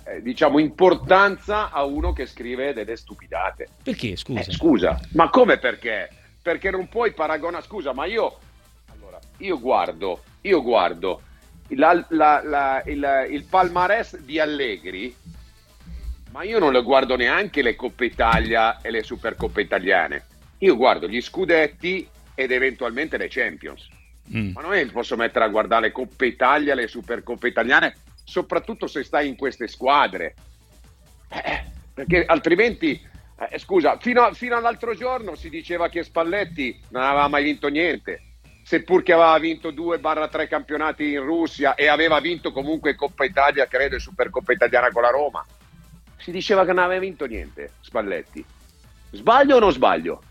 eh, 0.05 0.21
diciamo, 0.21 0.59
importanza 0.59 1.71
a 1.71 1.83
uno 1.83 2.13
che 2.13 2.25
scrive 2.25 2.73
delle 2.73 2.95
stupidate. 2.95 3.67
Perché, 3.83 4.15
scusa? 4.15 4.39
Eh, 4.39 4.51
scusa, 4.51 4.99
ma 5.13 5.29
come 5.29 5.57
perché? 5.57 6.09
Perché 6.41 6.69
non 6.69 6.89
puoi 6.89 7.13
paragonare, 7.13 7.63
scusa, 7.63 7.93
ma 7.93 8.05
io, 8.05 8.37
allora, 8.91 9.19
io 9.37 9.59
guardo, 9.59 10.23
io 10.41 10.61
guardo 10.61 11.21
la, 11.69 12.05
la, 12.09 12.41
la, 12.43 12.83
il, 12.85 13.27
il 13.31 13.43
palmarès 13.45 14.19
di 14.19 14.39
Allegri, 14.39 15.15
ma 16.31 16.43
io 16.43 16.59
non 16.59 16.73
le 16.73 16.81
guardo 16.81 17.15
neanche 17.15 17.61
le 17.61 17.75
Coppe 17.75 18.05
Italia 18.05 18.81
e 18.81 18.91
le 18.91 19.03
Supercoppe 19.03 19.61
italiane. 19.61 20.25
Io 20.59 20.75
guardo 20.75 21.07
gli 21.07 21.21
scudetti 21.21 22.07
ed 22.33 22.51
eventualmente 22.51 23.17
le 23.17 23.27
Champions. 23.29 23.87
Mm. 24.35 24.51
Ma 24.53 24.61
non 24.61 24.73
è 24.73 24.83
che 24.83 24.91
posso 24.91 25.15
mettere 25.15 25.45
a 25.45 25.49
guardare 25.49 25.87
le 25.87 25.91
Coppe 25.91 26.25
Italia, 26.25 26.73
le 26.73 26.87
Supercoppe 26.87 27.47
italiane, 27.47 27.95
soprattutto 28.23 28.87
se 28.87 29.03
stai 29.03 29.27
in 29.27 29.35
queste 29.35 29.67
squadre. 29.67 30.35
Eh, 31.29 31.65
perché 31.93 32.25
altrimenti, 32.25 32.99
eh, 33.49 33.59
scusa, 33.59 33.97
fino, 33.97 34.23
a, 34.23 34.33
fino 34.33 34.55
all'altro 34.55 34.95
giorno 34.95 35.35
si 35.35 35.49
diceva 35.49 35.89
che 35.89 36.03
Spalletti 36.03 36.79
non 36.89 37.03
aveva 37.03 37.27
mai 37.27 37.43
vinto 37.43 37.67
niente 37.67 38.33
seppur 38.63 39.03
che 39.03 39.13
aveva 39.13 39.37
vinto 39.37 39.71
2-3 39.71 40.47
campionati 40.47 41.11
in 41.11 41.21
Russia 41.21 41.75
e 41.75 41.87
aveva 41.87 42.19
vinto 42.19 42.51
comunque 42.51 42.95
Coppa 42.95 43.25
Italia, 43.25 43.67
credo, 43.67 43.97
e 43.97 43.99
Supercoppa 43.99 44.53
Italiana 44.53 44.89
con 44.89 45.01
la 45.03 45.09
Roma. 45.09 45.45
Si 46.17 46.31
diceva 46.31 46.65
che 46.65 46.71
non 46.71 46.83
aveva 46.83 47.01
vinto 47.01 47.25
niente, 47.25 47.73
Spalletti. 47.81 48.43
Sbaglio 49.11 49.57
o 49.57 49.59
non 49.59 49.71
sbaglio? 49.71 50.23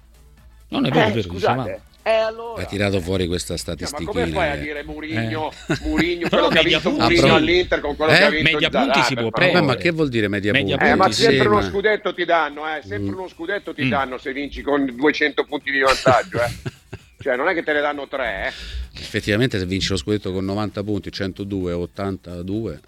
Non 0.68 0.86
è 0.86 0.90
vero, 0.90 1.08
eh, 1.08 1.10
vero 1.10 1.22
scusate. 1.22 1.82
Eh, 2.04 2.10
allora. 2.10 2.62
Ha 2.62 2.64
tirato 2.66 3.00
fuori 3.00 3.28
questa 3.28 3.56
statistica. 3.56 4.02
ma 4.02 4.10
come 4.10 4.26
fai 4.26 4.50
a 4.50 4.56
dire 4.56 4.82
Murigno, 4.82 5.52
eh. 5.68 5.78
Murigno 5.82 6.26
quello 6.30 6.48
che 6.48 6.58
ha 6.58 6.62
vinto 6.62 6.90
Murigno 6.90 7.34
all'Inter 7.34 7.80
con 7.80 7.94
quello 7.94 8.12
eh? 8.12 8.16
che 8.16 8.24
ha 8.24 8.30
vinto 8.30 8.50
media 8.50 8.70
punti 8.70 9.02
si 9.02 9.14
può 9.14 9.30
prendere. 9.30 9.64
ma 9.64 9.76
che 9.76 9.90
vuol 9.90 10.08
dire 10.08 10.26
media, 10.26 10.50
media 10.52 10.76
punti? 10.76 10.92
Eh, 10.92 10.96
ma 10.96 11.10
sempre 11.12 11.40
sì, 11.40 11.46
uno 11.46 11.56
ma... 11.56 11.62
scudetto 11.62 12.12
ti 12.12 12.24
danno, 12.24 12.62
eh, 12.76 12.82
sempre 12.82 13.12
mm. 13.12 13.18
uno 13.18 13.28
scudetto 13.28 13.72
ti 13.72 13.84
mm. 13.84 13.88
danno 13.90 14.18
se 14.18 14.32
vinci 14.32 14.62
con 14.62 14.84
200 14.84 15.44
punti 15.44 15.70
di 15.70 15.78
vantaggio, 15.78 16.42
eh. 16.42 16.50
cioè 17.22 17.36
non 17.36 17.48
è 17.48 17.54
che 17.54 17.62
te 17.62 17.72
ne 17.72 17.80
danno 17.80 18.08
tre, 18.08 18.46
eh. 18.48 19.00
Effettivamente 19.00 19.60
se 19.60 19.66
vinci 19.66 19.90
lo 19.90 19.96
scudetto 19.96 20.32
con 20.32 20.44
90 20.44 20.82
punti, 20.82 21.12
102 21.12 21.72
o 21.72 21.80
82 21.82 22.80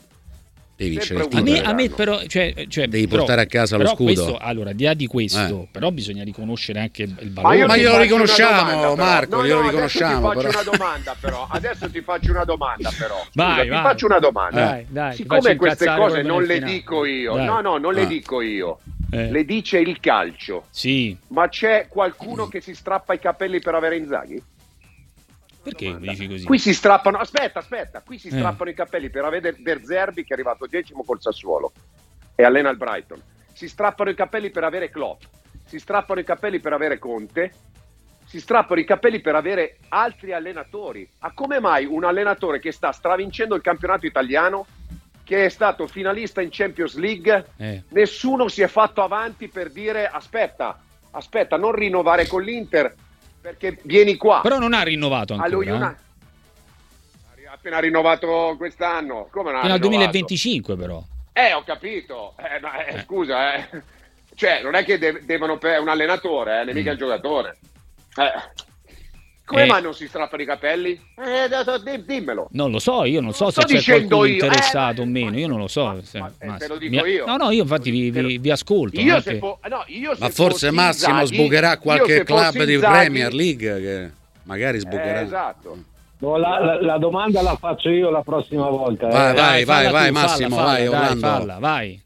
devi 0.77 0.91
vincere 0.91 1.21
il 1.21 1.29
titolo. 1.29 1.51
A 1.51 1.53
me, 1.53 1.63
a 1.63 1.73
me 1.73 1.89
però, 1.89 2.23
cioè, 2.27 2.67
cioè, 2.69 2.89
devi 2.89 3.07
però, 3.07 3.19
portare 3.19 3.43
a 3.43 3.47
casa 3.47 3.77
lo 3.77 3.87
scudo. 3.87 4.05
Questo, 4.05 4.37
allora, 4.39 4.73
di 4.73 4.85
là 4.85 4.95
di 4.95 5.07
questo, 5.07 5.63
eh. 5.63 5.69
però 5.71 5.91
bisogna 5.91 6.25
riconoscere 6.25 6.81
anche 6.81 7.03
il 7.03 7.33
valore. 7.33 7.59
Ma, 7.59 7.67
ma 7.67 7.77
glielo 7.77 7.99
riconosciamo, 7.99 8.81
domanda, 8.81 9.03
Marco, 9.03 9.37
no, 9.37 9.45
glielo 9.45 9.61
no, 9.61 9.69
riconosciamo. 9.69 10.15
Ti 10.15 10.23
faccio 10.23 10.47
però. 10.47 10.61
una 10.61 10.77
domanda, 10.77 11.17
però. 11.21 11.47
Adesso 11.51 11.91
ti 11.91 12.01
faccio 12.01 12.31
una 12.31 12.45
domanda, 12.45 12.93
però. 12.97 13.19
Scusa, 13.25 13.31
vai, 13.35 13.63
ti 13.63 13.69
vai. 13.69 13.83
faccio 13.83 14.07
una 14.07 14.19
domanda. 14.19 14.65
Dai, 14.65 14.87
dai, 14.89 15.15
Siccome 15.15 15.57
queste 15.57 15.95
cose 15.95 16.23
non 16.23 16.43
le 16.43 16.55
finale. 16.55 16.73
dico 16.73 17.05
io, 17.05 17.35
dai. 17.35 17.47
no, 17.47 17.61
no, 17.61 17.79
non 17.79 17.95
ah. 17.95 17.99
le 17.99 18.07
dico 18.07 18.41
io. 18.41 18.79
Eh. 19.11 19.31
Le 19.31 19.45
dice 19.45 19.79
il 19.79 20.01
calcio. 20.01 20.65
Sì. 20.71 21.17
Ma 21.29 21.49
c'è 21.49 21.87
qualcuno 21.89 22.49
che 22.49 22.61
si 22.61 22.75
strappa 22.75 23.15
i 23.15 23.21
capelli 23.21 23.61
per 23.61 23.75
avere 23.75 23.97
Inzaghi? 23.97 24.43
Perché 25.65 25.87
domanda. 25.87 26.13
dici 26.13 26.29
così? 26.29 26.45
Qui 26.45 26.59
si 26.59 26.75
strappano, 26.75 27.17
aspetta, 27.19 27.59
aspetta, 27.59 28.03
qui 28.03 28.19
si 28.19 28.29
eh. 28.29 28.33
strappano 28.33 28.71
i 28.71 28.75
capelli 28.75 29.09
per 29.09 29.25
avere 29.25 29.53
Berzerbi 29.53 30.23
che 30.23 30.31
è 30.31 30.35
arrivato 30.35 30.67
decimo 30.67 31.03
col 31.03 31.23
Sassuolo 31.23 31.73
e 32.35 32.45
allena 32.45 32.69
il 32.69 32.77
Brighton. 32.77 33.21
Si 33.53 33.67
strappano 33.69 34.11
i 34.11 34.15
capelli 34.15 34.51
per 34.51 34.65
avere 34.65 34.91
Klopp, 34.91 35.23
si 35.65 35.79
strappano 35.79 36.21
i 36.21 36.25
capelli 36.25 36.61
per 36.61 36.75
avere 36.75 36.99
Conte, 36.99 37.53
si 38.27 38.41
strappano 38.41 38.81
i 38.81 38.85
capelli 38.85 39.21
per 39.21 39.35
avere 39.35 39.79
altri 39.89 40.33
allenatori. 40.33 41.09
Ma 41.21 41.33
come 41.33 41.61
mai 41.61 41.87
un 41.87 42.05
allenatore 42.05 42.59
che 42.59 42.73
sta 42.73 42.93
stravincendo 42.93 43.55
il 43.55 43.63
campionato 43.63 44.07
italiano, 44.07 44.67
che 45.23 45.47
è 45.47 45.49
stato 45.49 45.87
finalista 45.87 46.43
in 46.43 46.49
Champions 46.51 46.97
League, 46.97 47.47
eh. 47.57 47.83
nessuno 47.89 48.49
si 48.49 48.61
è 48.61 48.67
fatto 48.67 49.03
avanti 49.03 49.49
per 49.49 49.71
dire 49.71 50.07
aspetta, 50.07 50.79
aspetta, 51.13 51.57
non 51.57 51.73
rinnovare 51.73 52.27
con 52.27 52.43
l'Inter, 52.43 52.95
perché 53.45 53.77
vieni 53.83 54.17
qua. 54.17 54.41
Però 54.41 54.59
non 54.59 54.73
ha 54.73 54.81
rinnovato 54.81 55.35
ancora. 55.35 55.75
Una... 55.75 55.95
eh? 57.37 57.47
Ha 57.47 57.53
appena 57.53 57.79
rinnovato 57.79 58.55
quest'anno. 58.57 59.29
Come 59.31 59.53
non 59.53 59.61
Fino 59.61 59.75
al 59.75 59.81
2025 59.81 60.77
però. 60.77 61.03
Eh, 61.31 61.53
ho 61.53 61.63
capito. 61.63 62.33
Eh, 62.39 62.59
ma, 62.61 62.87
eh, 62.87 62.95
eh. 62.95 63.03
Scusa, 63.03 63.55
eh. 63.57 63.83
Cioè, 64.35 64.63
non 64.63 64.75
è 64.75 64.85
che 64.85 64.97
de- 64.97 65.21
devono... 65.25 65.61
È 65.61 65.77
un 65.77 65.89
allenatore, 65.89 66.63
eh, 66.63 66.73
mica 66.73 66.91
mm. 66.91 66.93
il 66.93 66.99
giocatore. 66.99 67.59
Eh. 68.17 68.65
Come 69.47 69.65
eh. 69.65 69.67
mai 69.67 69.83
non 69.83 69.93
si 69.93 70.09
strappano 70.09 70.41
i 70.41 70.47
capelli? 70.47 70.99
Eh, 71.17 72.03
dimmelo. 72.03 72.49
Non 72.53 72.71
lo 72.71 72.79
so, 72.79 73.05
io 73.05 73.21
non 73.21 73.35
so 73.35 73.51
se 73.51 73.63
c'è 73.63 73.83
qualcuno 73.83 74.25
io. 74.25 74.33
interessato 74.33 75.03
eh, 75.03 75.05
o 75.05 75.07
meno, 75.07 75.39
io 75.39 75.47
non 75.47 75.59
lo 75.59 75.69
so. 75.69 75.85
Ma, 75.85 76.03
se, 76.03 76.19
ma, 76.19 76.33
ma, 76.45 76.57
te 76.57 76.67
lo 76.67 76.79
dico 76.79 77.05
mi... 77.05 77.11
io. 77.11 77.27
No, 77.27 77.37
no, 77.37 77.51
io 77.51 77.63
infatti 77.63 77.91
vi, 77.91 78.11
vi, 78.11 78.39
vi 78.39 78.51
ascolto. 78.51 78.99
Io 78.99 79.21
se 79.21 79.37
po- 79.37 79.59
no, 79.69 79.85
io 79.89 80.15
ma 80.19 80.31
forse 80.31 80.71
Massimo 80.71 81.21
Inzaghi, 81.21 81.37
sbucherà 81.37 81.77
qualche 81.77 82.25
club 82.25 82.65
di 82.65 82.75
Inzaghi... 82.75 82.93
Premier 82.95 83.35
League 83.35 83.81
che 83.81 84.11
magari 84.45 84.79
sbucherà. 84.79 85.21
Eh, 85.21 85.25
esatto. 85.25 85.77
No, 86.19 86.39
la, 86.39 86.59
la, 86.65 86.81
la, 86.81 86.97
domanda 86.97 87.43
la 87.43 87.55
faccio 87.57 87.91
io 87.91 88.09
la 88.09 88.23
prossima 88.23 88.71
volta. 88.71 89.09
Vai, 89.09 89.33
eh. 89.33 89.35
vai, 89.35 89.65
vai, 89.65 89.93
vai, 89.93 90.07
tu, 90.07 90.13
Massimo, 90.15 90.57
falla, 90.57 90.71
vai, 90.73 90.87
falla, 90.87 91.09
dai, 91.09 91.19
falla, 91.19 91.59
vai. 91.59 92.03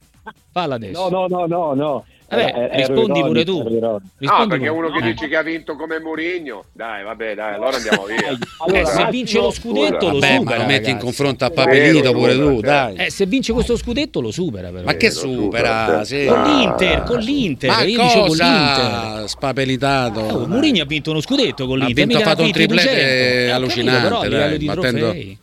Falla 0.51 0.75
adesso. 0.75 1.09
No, 1.09 1.27
no, 1.29 1.29
no, 1.29 1.47
no, 1.47 1.75
no. 1.75 2.05
Vabbè, 2.29 2.71
rispondi 2.73 3.21
pure 3.23 3.45
tu. 3.45 3.63
Rispondi 3.63 4.11
no, 4.21 4.47
perché 4.47 4.69
uno 4.69 4.91
che 4.91 5.01
dice 5.01 5.29
che 5.29 5.37
ha 5.37 5.43
vinto 5.43 5.77
come 5.77 5.99
Mourinho. 5.99 6.65
Dai, 6.73 7.03
vabbè, 7.03 7.35
dai, 7.35 7.55
allora 7.55 7.77
andiamo 7.77 8.05
via. 8.05 8.37
Allora, 8.59 8.81
eh, 8.81 8.85
se 8.85 9.07
vince 9.11 9.39
lo 9.39 9.51
scudetto 9.51 10.11
lo 10.11 10.19
vabbè, 10.19 10.37
supera. 10.37 10.59
Lo 10.59 10.67
metti 10.67 10.91
in 10.91 10.99
confronto 10.99 11.47
a 11.47 11.51
Papelito 11.51 12.13
pure 12.13 12.35
tu, 12.35 12.61
dai. 12.61 12.97
Eh, 12.97 13.11
se 13.11 13.25
vince 13.25 13.55
questo 13.55 13.79
scudetto 13.79 14.21
lo 14.21 14.31
supera 14.31 14.69
però. 14.71 14.85
Ma 14.85 14.95
che 14.95 15.11
supera? 15.11 16.05
Sì. 16.05 16.27
Con 16.27 16.43
l'Inter, 16.43 17.03
con 17.05 17.19
l'Inter. 17.19 17.71
Ma 17.71 17.83
Io 17.83 18.03
dicevo 18.03 18.27
con 18.27 18.37
l'Inter. 18.37 19.29
Spapelitato. 19.29 20.21
Oh, 20.21 20.47
Mourinho 20.47 20.83
ha 20.83 20.87
vinto 20.87 21.11
uno 21.11 21.23
scudetto 21.23 21.67
con 21.67 21.79
l'Inter. 21.79 22.05
Ha 22.05 22.07
vinto, 22.07 22.23
ha 22.23 22.27
fatto 22.27 22.43
un 22.43 22.53
triplete 22.53 23.47
eh, 23.47 23.51
allucinante. 23.51 24.03
Però 24.03 24.21
a 24.21 24.25
livello 24.27 24.57
di 24.59 24.67
trofei. 24.67 25.39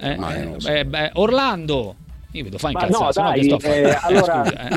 Eh, 0.00 1.10
Orlando. 1.14 1.96
Io 2.32 2.44
vedo 2.44 2.58
fa 2.58 2.70
incazzare, 2.70 3.22
no, 3.48 3.56
dai, 3.56 3.58
eh, 3.62 3.98
allora, 4.02 4.44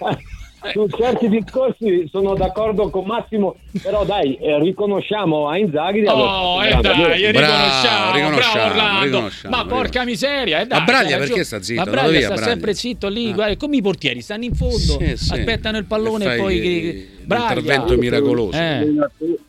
su 0.72 0.86
certi 0.88 1.28
discorsi 1.28 2.08
sono 2.10 2.34
d'accordo 2.34 2.90
con 2.90 3.06
Massimo, 3.06 3.56
però 3.82 4.04
dai, 4.04 4.36
eh, 4.36 4.58
riconosciamo 4.58 5.48
a 5.48 5.56
Inzaghi 5.56 6.00
di 6.00 6.06
aver 6.06 6.24
Oh, 6.24 6.64
eh 6.64 6.80
dai, 6.80 7.30
riconosciamo, 7.30 8.14
riconosciamo, 8.14 8.74
bravo 8.74 9.04
riconosciamo, 9.04 9.56
Ma 9.56 9.64
porca 9.66 10.04
miseria, 10.04 10.60
eh 10.60 10.66
dai. 10.66 10.82
Braglia 10.84 11.18
perché 11.18 11.44
sta 11.44 11.62
zitto? 11.62 11.82
Braglia 11.84 12.20
sta 12.20 12.34
Braglia. 12.34 12.50
sempre 12.50 12.74
zitto 12.74 13.08
lì, 13.08 13.30
ah. 13.30 13.34
guarda, 13.34 13.56
come 13.56 13.76
i 13.76 13.82
portieri 13.82 14.20
stanno 14.20 14.44
in 14.44 14.54
fondo, 14.54 14.76
sì, 14.76 15.16
sì. 15.16 15.32
aspettano 15.32 15.78
il 15.78 15.84
pallone 15.86 16.34
e 16.34 16.36
poi 16.36 17.08
Braglia. 17.24 17.48
intervento 17.48 17.96
miracoloso. 17.96 18.58
Eh. 18.58 18.86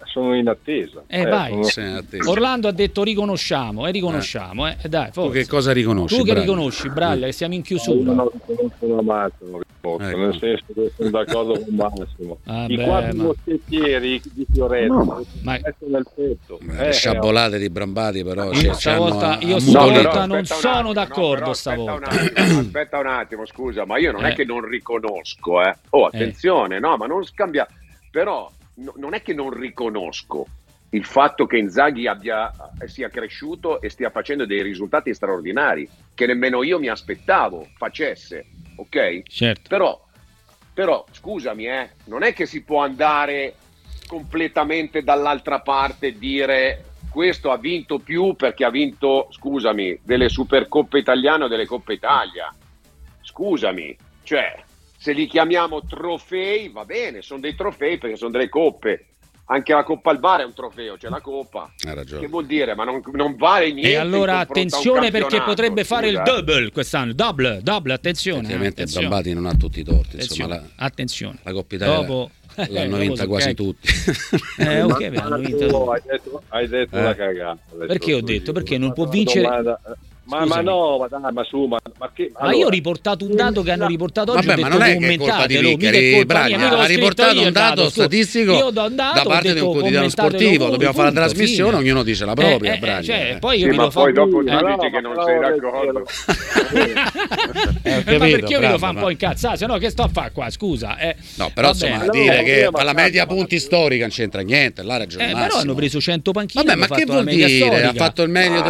Sono 0.06 0.36
in 0.36 0.48
attesa. 0.50 1.04
Eh, 1.08 1.24
vai. 1.24 1.58
Orlando 2.26 2.68
ha 2.68 2.72
detto 2.72 3.02
riconosciamo, 3.04 3.88
e 3.88 3.92
riconosciamo, 3.92 4.68
eh. 4.68 4.76
Dai, 4.88 5.10
forza. 5.12 5.30
Tu 5.30 5.36
che 5.36 5.48
cosa 5.48 5.72
riconosci? 5.72 6.18
Tu 6.18 6.24
che 6.24 6.34
riconosci, 6.34 6.90
Braglia, 6.90 7.28
che 7.28 7.32
siamo 7.32 7.54
in 7.54 7.62
chiusura. 7.62 8.12
Non 8.12 8.30
riconosco 8.46 9.02
Massimo, 9.02 9.60
ecco. 9.82 10.18
nel 10.18 10.38
senso 10.38 10.66
che 10.74 10.92
sono 10.96 11.10
d'accordo 11.10 11.60
con 11.60 11.76
Massimo. 11.76 12.38
Ah, 12.46 12.66
I 12.68 12.76
beh, 12.76 12.84
quattro 12.84 13.18
ma... 13.18 13.24
moschettieri 13.24 14.22
di 14.34 14.46
Fioretto 14.52 14.94
no, 14.94 15.26
ma... 15.44 15.60
nel 15.80 16.08
petto. 16.16 16.60
Le 16.62 16.88
eh, 16.88 16.94
sciabolate 16.94 17.58
di 17.58 17.70
Brambati 17.70 18.24
però 18.24 18.52
io 18.52 18.74
stavolta, 18.74 19.38
io 19.42 19.60
stavolta 19.60 20.26
non 20.26 20.46
sono 20.46 20.94
d'accordo 20.94 21.48
no, 21.48 21.54
stavolta. 21.54 22.10
Aspetta 22.10 22.20
un, 22.20 22.46
attimo, 22.46 22.60
aspetta 22.62 23.00
un 23.00 23.08
attimo, 23.08 23.46
scusa, 23.46 23.86
ma 23.86 23.98
io 23.98 24.12
non 24.12 24.26
eh. 24.26 24.32
è 24.32 24.36
che 24.36 24.46
non 24.46 24.68
riconosco, 24.68 25.62
eh. 25.62 25.76
Oh, 25.90 26.06
attenzione, 26.06 26.78
eh. 26.78 26.80
no, 26.80 26.98
ma 26.98 27.08
non 27.08 27.26
scambia 27.26 27.68
però 28.12 28.52
no, 28.76 28.94
non 28.98 29.14
è 29.14 29.22
che 29.22 29.34
non 29.34 29.50
riconosco 29.50 30.46
il 30.94 31.06
fatto 31.06 31.46
che 31.46 31.58
Inzaghi 31.58 32.06
abbia, 32.06 32.52
sia 32.86 33.08
cresciuto 33.08 33.80
e 33.80 33.90
stia 33.90 34.10
facendo 34.10 34.46
dei 34.46 34.62
risultati 34.62 35.14
straordinari 35.14 35.90
che 36.14 36.26
nemmeno 36.26 36.64
io 36.64 36.80
mi 36.80 36.90
aspettavo 36.90 37.70
facesse, 37.78 38.46
ok? 38.82 39.24
Certo. 39.28 39.70
Però, 39.70 40.06
però 40.74 41.06
scusami, 41.12 41.68
eh, 41.68 41.90
non 42.06 42.24
è 42.24 42.34
che 42.34 42.46
si 42.46 42.64
può 42.64 42.82
andare 42.82 43.56
completamente 44.08 45.04
dall'altra 45.04 45.62
parte 45.62 46.08
e 46.08 46.18
dire 46.18 46.86
questo 47.10 47.52
ha 47.52 47.58
vinto 47.58 48.00
più 48.00 48.36
perché 48.36 48.64
ha 48.64 48.70
vinto, 48.70 49.28
scusami, 49.32 50.00
delle 50.04 50.30
Supercoppe 50.30 50.98
italiane 50.98 51.44
o 51.44 51.48
delle 51.48 51.66
Coppe 51.66 51.94
Italia. 51.94 52.54
Scusami, 53.22 53.96
cioè, 54.24 54.64
se 54.98 55.12
li 55.12 55.28
chiamiamo 55.28 55.84
trofei 55.84 56.70
va 56.70 56.86
bene, 56.86 57.22
sono 57.22 57.42
dei 57.42 57.56
trofei 57.56 57.98
perché 57.98 58.16
sono 58.16 58.32
delle 58.32 58.50
coppe. 58.50 59.08
Anche 59.46 59.74
la 59.74 59.84
Coppa 59.84 60.12
al 60.12 60.20
Bar 60.20 60.42
è 60.42 60.46
un 60.46 60.54
trofeo, 60.54 60.96
c'è 60.96 61.10
la 61.10 61.20
Coppa. 61.20 61.72
Hai 61.86 61.94
ragione. 61.94 62.22
Che 62.22 62.28
vuol 62.28 62.46
dire? 62.46 62.74
Ma 62.74 62.84
non, 62.84 63.02
non 63.14 63.36
vale 63.36 63.72
niente. 63.72 63.92
E 63.92 63.96
allora 63.96 64.40
attenzione 64.40 65.12
perché 65.12 65.42
potrebbe 65.42 65.84
fare 65.84 66.08
il 66.08 66.22
double 66.24 66.72
quest'anno. 66.72 67.14
Double, 67.14 67.60
double, 67.62 67.94
attenzione. 67.94 68.46
Ovviamente 68.46 68.86
Brambati 68.86 69.34
non 69.34 69.46
ha 69.46 69.54
tutti 69.56 69.82
i 69.82 69.84
torti. 69.84 70.16
Insomma, 70.18 70.56
la, 70.56 70.64
attenzione. 70.78 71.40
La 71.44 71.52
Coppa 71.52 71.76
Italia 71.76 71.96
Dopo... 71.96 72.30
l'hanno 72.70 72.98
vinta 72.98 73.28
quasi 73.28 73.54
tutti. 73.54 73.90
Eh, 74.58 74.84
ok, 74.84 75.12
hanno 75.16 75.38
vinto. 75.38 75.92
Hai 75.92 76.02
detto, 76.06 76.44
hai 76.50 76.68
detto 76.68 76.98
eh. 76.98 77.02
la 77.02 77.16
cagata. 77.16 77.60
Perché 77.88 78.14
ho 78.14 78.22
detto? 78.22 78.52
Perché 78.52 78.78
non 78.78 78.94
può 78.94 79.08
vincere. 79.08 79.42
Domanda 79.42 79.82
ma, 80.24 80.46
ma, 80.46 80.62
no, 80.62 81.00
ma, 81.00 81.08
dai, 81.08 81.34
ma 81.34 81.44
su, 81.44 81.66
ma, 81.66 81.80
ma, 81.98 82.12
che, 82.14 82.30
allora, 82.36 82.52
ma 82.52 82.56
io 82.56 82.68
ho 82.68 82.70
riportato 82.70 83.26
un 83.26 83.36
dato 83.36 83.64
che 83.64 83.72
hanno 83.72 83.88
riportato 83.88 84.34
oggi. 84.34 84.46
Vabbè, 84.46 84.62
ma 84.62 84.68
non 84.68 84.82
è 84.84 84.96
che 84.96 85.14
è 85.14 85.18
colpa 85.18 85.48
di 85.48 85.58
Vickeri, 85.58 86.26
Braglia, 86.26 86.78
ha 86.78 86.86
riportato 86.86 87.42
un 87.42 87.52
dato 87.52 87.90
statistico 87.90 88.70
da 88.70 89.24
parte 89.26 89.54
di 89.54 89.60
un 89.60 89.72
quotidiano 89.72 90.08
sportivo. 90.10 90.70
Dobbiamo 90.70 90.94
fare 90.94 91.12
la 91.12 91.22
trasmissione, 91.22 91.78
ognuno 91.78 92.04
dice 92.04 92.26
la 92.26 92.34
propria. 92.34 92.74
Eh, 92.74 92.98
eh, 93.00 93.04
cioè, 93.04 93.38
poi 93.40 93.60
io 93.60 93.72
sì, 93.72 93.78
ma 93.78 93.88
poi 93.88 94.14
dopo 94.14 94.38
tu 94.38 94.44
dici 94.44 94.90
che 94.92 95.02
non 95.02 95.16
sei 95.26 95.40
d'accordo. 95.40 96.06
Ma 97.82 98.02
perché 98.04 98.54
io 98.54 98.60
mi 98.60 98.70
lo 98.70 98.78
fa 98.78 98.90
un 98.90 99.00
po' 99.00 99.10
incazzare? 99.10 99.58
Se 99.58 99.66
no, 99.66 99.78
che 99.78 99.90
sto 99.90 100.04
a 100.04 100.08
fare 100.08 100.32
qua? 100.32 100.50
Scusa. 100.50 100.98
No, 101.36 101.50
però 101.54 101.70
insomma, 101.70 102.08
dire 102.08 102.44
che 102.44 102.70
la 102.72 102.94
media 102.94 103.26
punti 103.26 103.60
storica 103.60 104.02
non 104.02 104.12
c'entra 104.12 104.42
niente. 104.42 104.84
Là 104.84 104.98
ragione. 104.98 105.32
Però 105.34 105.58
hanno 105.58 105.74
preso 105.74 106.00
100 106.00 106.32
panchine. 106.32 106.64
Vabbè, 106.64 106.78
ma 106.78 106.88
che 106.88 107.06
vuol 107.06 107.26
dire? 107.26 107.84
Ha 107.86 107.94
fatto 107.94 108.22
il 108.22 108.30
meglio. 108.30 108.62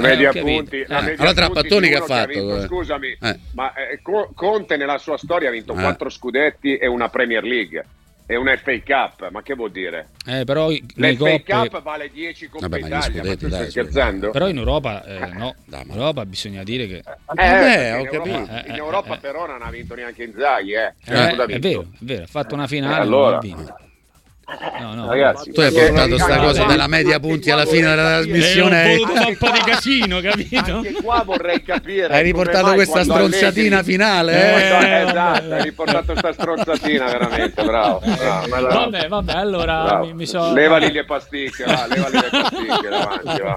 Media 0.00 0.32
punti 0.32 0.90
eh, 0.98 1.14
allora 1.18 1.32
Trapattoni 1.34 1.88
che 1.88 1.96
ha 1.96 2.02
fatto? 2.02 2.28
Che 2.28 2.40
vinto, 2.40 2.60
scusami, 2.62 3.16
eh. 3.20 3.38
ma 3.54 3.72
eh, 3.74 4.00
Conte 4.34 4.76
nella 4.76 4.98
sua 4.98 5.16
storia 5.16 5.48
ha 5.48 5.52
vinto 5.52 5.72
eh. 5.72 5.80
quattro 5.80 6.08
scudetti 6.08 6.76
e 6.76 6.86
una 6.86 7.08
Premier 7.08 7.44
League 7.44 7.84
e 8.26 8.36
una 8.36 8.56
FA 8.56 8.78
Cup, 8.84 9.30
ma 9.30 9.42
che 9.42 9.54
vuol 9.54 9.70
dire? 9.70 10.08
Eh, 10.26 10.44
però 10.44 10.70
L'FA 10.70 11.16
coppe... 11.16 11.42
Cup 11.44 11.82
vale 11.82 12.10
10 12.10 12.48
Coppe 12.48 12.68
Vabbè, 12.68 12.86
Italia, 12.86 13.20
scudetti, 13.20 13.44
ma 13.44 13.50
dai, 13.50 13.70
scherzando? 13.70 14.30
Però 14.30 14.48
in 14.48 14.56
Europa 14.56 15.04
eh, 15.04 15.32
no, 15.34 15.54
in 15.66 15.90
Europa 15.90 16.24
bisogna 16.24 16.62
dire 16.62 16.86
che... 16.86 17.02
Eh, 17.36 17.44
eh, 17.44 17.92
ho 17.92 18.04
capito. 18.04 18.36
Europa, 18.36 18.64
in 18.66 18.74
Europa 18.74 19.16
però 19.18 19.46
non 19.46 19.62
ha 19.62 19.70
vinto 19.70 19.94
neanche 19.94 20.22
Inzaghi, 20.24 20.72
eh. 20.72 20.94
Cioè, 21.04 21.34
è 21.34 21.58
vero, 21.58 21.82
è 21.82 21.96
vero, 22.00 22.22
ha 22.22 22.26
fatto 22.26 22.54
una 22.54 22.66
finale, 22.66 23.02
allora, 23.02 23.26
non 23.28 23.36
ha 23.36 23.40
vinto. 23.40 23.76
No, 24.80 24.94
no, 24.94 25.08
ragazzi, 25.08 25.52
tu 25.52 25.60
hai 25.60 25.72
portato 25.72 26.08
questa 26.08 26.38
cosa 26.38 26.64
della 26.64 26.86
media 26.86 27.18
punti 27.20 27.50
alla 27.50 27.64
fine 27.64 27.88
della 27.88 28.20
trasmissione. 28.20 28.92
Eh, 28.92 28.98
voluto 28.98 29.28
un 29.28 29.36
po' 29.38 29.50
di 29.50 29.60
casino, 29.60 30.20
capito? 30.20 30.76
Anche 30.76 30.92
qua 30.92 31.22
vorrei 31.24 31.62
capire. 31.62 32.12
Hai 32.12 32.22
riportato 32.22 32.74
questa 32.74 33.02
stronzatina 33.02 33.78
Allegri... 33.78 33.92
finale. 33.92 34.32
Eh, 34.32 34.84
eh, 34.84 35.02
esatto, 35.08 35.52
hai 35.54 35.62
riportato 35.62 36.12
questa 36.12 36.32
stronzatina 36.32 37.06
veramente, 37.06 37.62
bravo. 37.62 38.00
bravo. 38.04 38.48
Vabbè, 38.48 39.08
vabbè, 39.08 39.32
allora 39.32 40.00
mi, 40.00 40.12
mi 40.12 40.26
so... 40.26 40.52
Levali 40.52 40.90
le 40.92 41.04
pasticche, 41.04 41.64
va, 41.64 41.86
levali 41.88 42.18
le 42.20 42.28
pasticche 42.30 42.88
davanti, 42.88 43.42
va. 43.42 43.56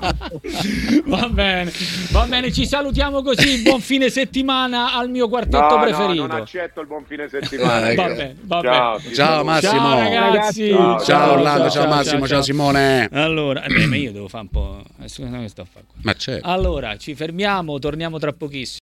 va 1.05 1.29
bene, 1.29 1.73
va 2.11 2.25
bene, 2.25 2.53
ci 2.53 2.65
salutiamo 2.65 3.21
così. 3.21 3.63
Buon 3.63 3.81
fine 3.81 4.09
settimana 4.09 4.93
al 4.93 5.09
mio 5.09 5.27
quartetto 5.27 5.75
no, 5.75 5.79
preferito. 5.79 6.21
No, 6.21 6.27
non 6.27 6.41
accetto 6.41 6.79
il 6.79 6.87
buon 6.87 7.03
fine 7.05 7.27
settimana. 7.27 7.93
va 7.93 8.07
bene, 8.07 8.35
va 8.41 8.61
ciao, 8.61 8.97
bene. 8.99 9.13
ciao 9.13 9.43
Massimo. 9.43 9.71
Ciao 9.71 9.99
ragazzi. 9.99 10.69
Ciao. 10.69 10.84
Ciao, 10.85 10.99
ciao 11.03 11.31
Orlando, 11.33 11.69
ciao, 11.69 11.81
ciao 11.81 11.87
Massimo, 11.87 12.27
ciao, 12.27 12.41
Simone. 12.43 13.09
Allora, 13.11 13.63
eh 13.63 13.73
beh, 13.73 13.85
ma 13.87 13.95
io 13.95 14.11
devo 14.11 14.27
fare 14.27 14.43
un 14.43 14.49
po'. 14.49 14.83
Scusate, 15.05 15.39
che 15.39 15.47
sto 15.47 15.61
a 15.61 15.65
fare 15.65 15.85
qua. 15.87 15.99
Ma 16.03 16.13
certo. 16.13 16.47
Allora, 16.47 16.95
ci 16.97 17.15
fermiamo, 17.15 17.79
torniamo 17.79 18.19
tra 18.19 18.31
pochissimo. 18.33 18.73